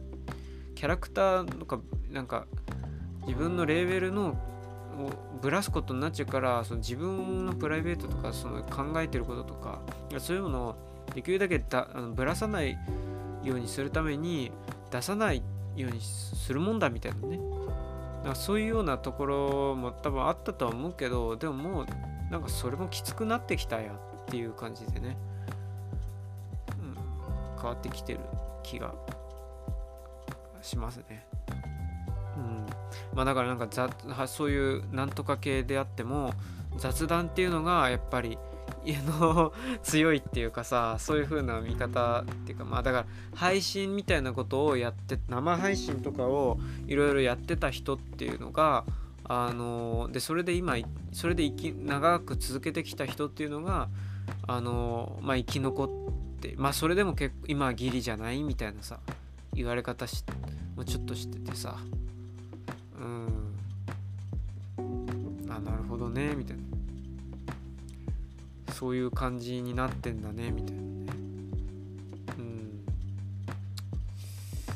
[0.75, 1.79] キャラクターとか
[2.11, 2.45] なんか
[3.25, 4.37] 自分のレーベルの
[4.99, 9.81] をぶらすことになっちゃうからその自分のプライベートとかその考えてることとか
[10.17, 10.75] そういうものを
[11.13, 12.77] できるだけだあのぶらさない
[13.43, 14.51] ようにするために
[14.91, 15.43] 出さない
[15.75, 17.58] ようにするもんだみたいなね。
[18.23, 21.85] だかそういうようなところも多分あったとは思うけどでももう
[22.31, 25.17] なんかそれもきつくなってきたやっていう感じでね、
[26.79, 26.95] うん、
[27.55, 28.19] 変わってきてる
[28.63, 28.93] 気が
[30.61, 31.25] しますね。
[32.37, 32.65] うん、
[33.15, 33.91] まあだからなんか雑
[34.27, 36.33] そういうなんとか系であっても
[36.77, 38.37] 雑談っていうのがやっぱり
[38.97, 48.85] の強いっていうかさそういう風な見方っていうかまあだから配信みたいなことをやって生配信とかをいろいろやってた人っていうのが
[49.23, 50.75] あのでそれで今
[51.11, 53.89] それで生き長く続けてきた人っていうのが
[54.47, 58.99] あのまあ生き残ってまあそれでも結構今はギリじゃないみたいなさ
[59.53, 60.23] 言われ方し
[60.75, 61.75] もうちょっとしててさ。
[62.97, 63.55] うん。
[65.49, 66.63] あなるほどねみたいな。
[68.73, 70.89] そういう感じになってんだねみたいなね。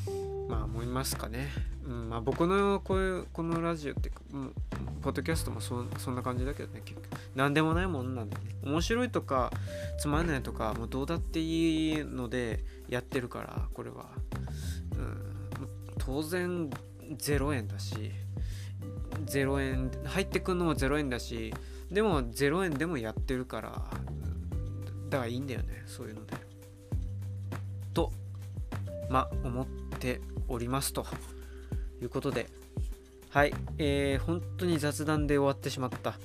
[0.07, 0.11] う
[0.45, 0.47] ん。
[0.49, 1.49] まあ思いますかね、
[1.85, 2.09] うん。
[2.09, 4.11] まあ、僕のこういうこのラジオって、
[5.01, 7.09] ポッドキャストもそそんな感じだけどね結局。
[7.35, 8.41] 何でもないもんなんでね。
[8.63, 9.51] 面白いとか
[9.99, 14.05] つまんないとかもうどうだっていいのでやってるからこれは、
[14.95, 15.35] うん、
[15.97, 16.69] 当然
[17.17, 18.11] 0円だし
[19.25, 21.53] 0円入ってくんのも0円だし
[21.93, 23.69] でも0円でもやってるから
[25.09, 26.33] だからいいんだよねそういうので。
[27.93, 28.11] と
[29.09, 29.65] まあ思っ
[29.99, 31.05] ておりますと。
[32.03, 32.49] いうことで。
[33.29, 33.53] はい。
[33.77, 36.15] えー、本当に雑談で終わってしまった。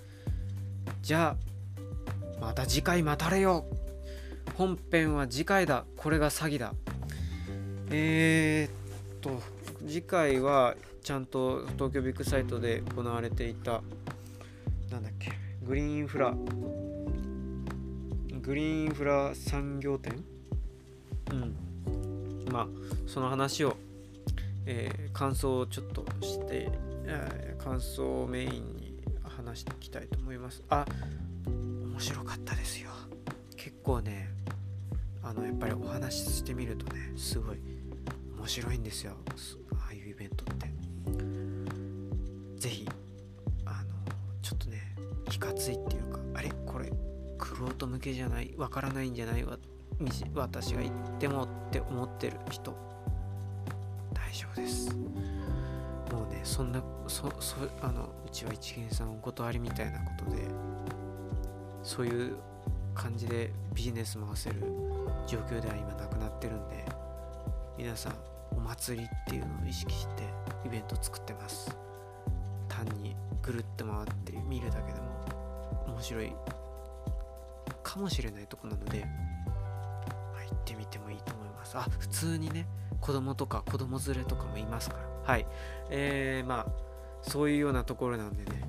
[1.02, 3.64] じゃあまた次回待たれよ。
[4.54, 5.84] 本編は次回だ。
[5.96, 6.74] これが詐欺だ。
[7.90, 9.42] えー、っと
[9.86, 13.82] 次回はちゃんと東京ビッグサイトで行われていた
[15.68, 16.34] グリーンインフラ
[18.40, 20.24] グリーンインフラ産業展
[21.30, 21.54] うん。
[22.50, 22.68] まあ
[23.06, 23.76] その話を、
[24.64, 26.70] えー、感想をちょっとして、
[27.04, 30.62] えー、感想をメインに話していきたいと思います。
[30.70, 30.86] あ
[31.46, 32.88] 面白かったですよ。
[33.54, 34.30] 結構ね
[35.22, 37.58] あのやっぱりお話ししてみるとねすごい
[38.38, 39.12] 面白いんですよ。
[45.38, 46.50] いかついっていうかあれ？
[46.66, 46.92] これ
[47.38, 49.56] クロート向けじゃないわからないんじゃないわ
[50.34, 52.76] 私が言ってもって思ってる人。
[54.12, 54.92] 大丈夫です。
[56.10, 60.42] もうねそんなそそあのうちは一元さんお断りみたいなことで
[61.84, 62.36] そういう
[62.96, 64.56] 感じでビジネス回せる
[65.28, 66.84] 状況では今なくなってるんで
[67.76, 68.14] 皆さん
[68.56, 70.24] お祭りっていうのを意識して
[70.66, 71.76] イベント作ってます。
[72.68, 75.07] 単にぐるっと回って見るだけでも
[75.98, 76.32] 面白い
[77.82, 81.76] かもしれないとこなので、まあ、行ってみてもいいと思います。
[81.76, 82.66] あ普通にね
[83.00, 84.96] 子供とか子供連れとかもいますか
[85.26, 85.32] ら。
[85.32, 85.46] はい。
[85.90, 86.66] えー、まあ
[87.22, 88.62] そういうようなところなんでね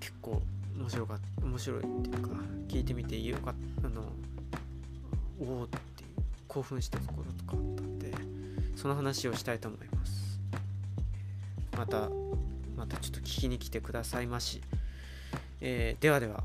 [0.00, 0.42] 結構
[0.76, 2.28] 面白かった面白いっていうか
[2.68, 4.02] 聞いてみてよかったの
[5.40, 6.10] おおっていう
[6.46, 8.12] 興奮したところとかあったんで
[8.76, 10.38] その話をしたいと思います。
[11.74, 12.10] また
[12.76, 14.60] またちょっと聞きに来てくださいまし、
[15.66, 16.43] えー、ではでは。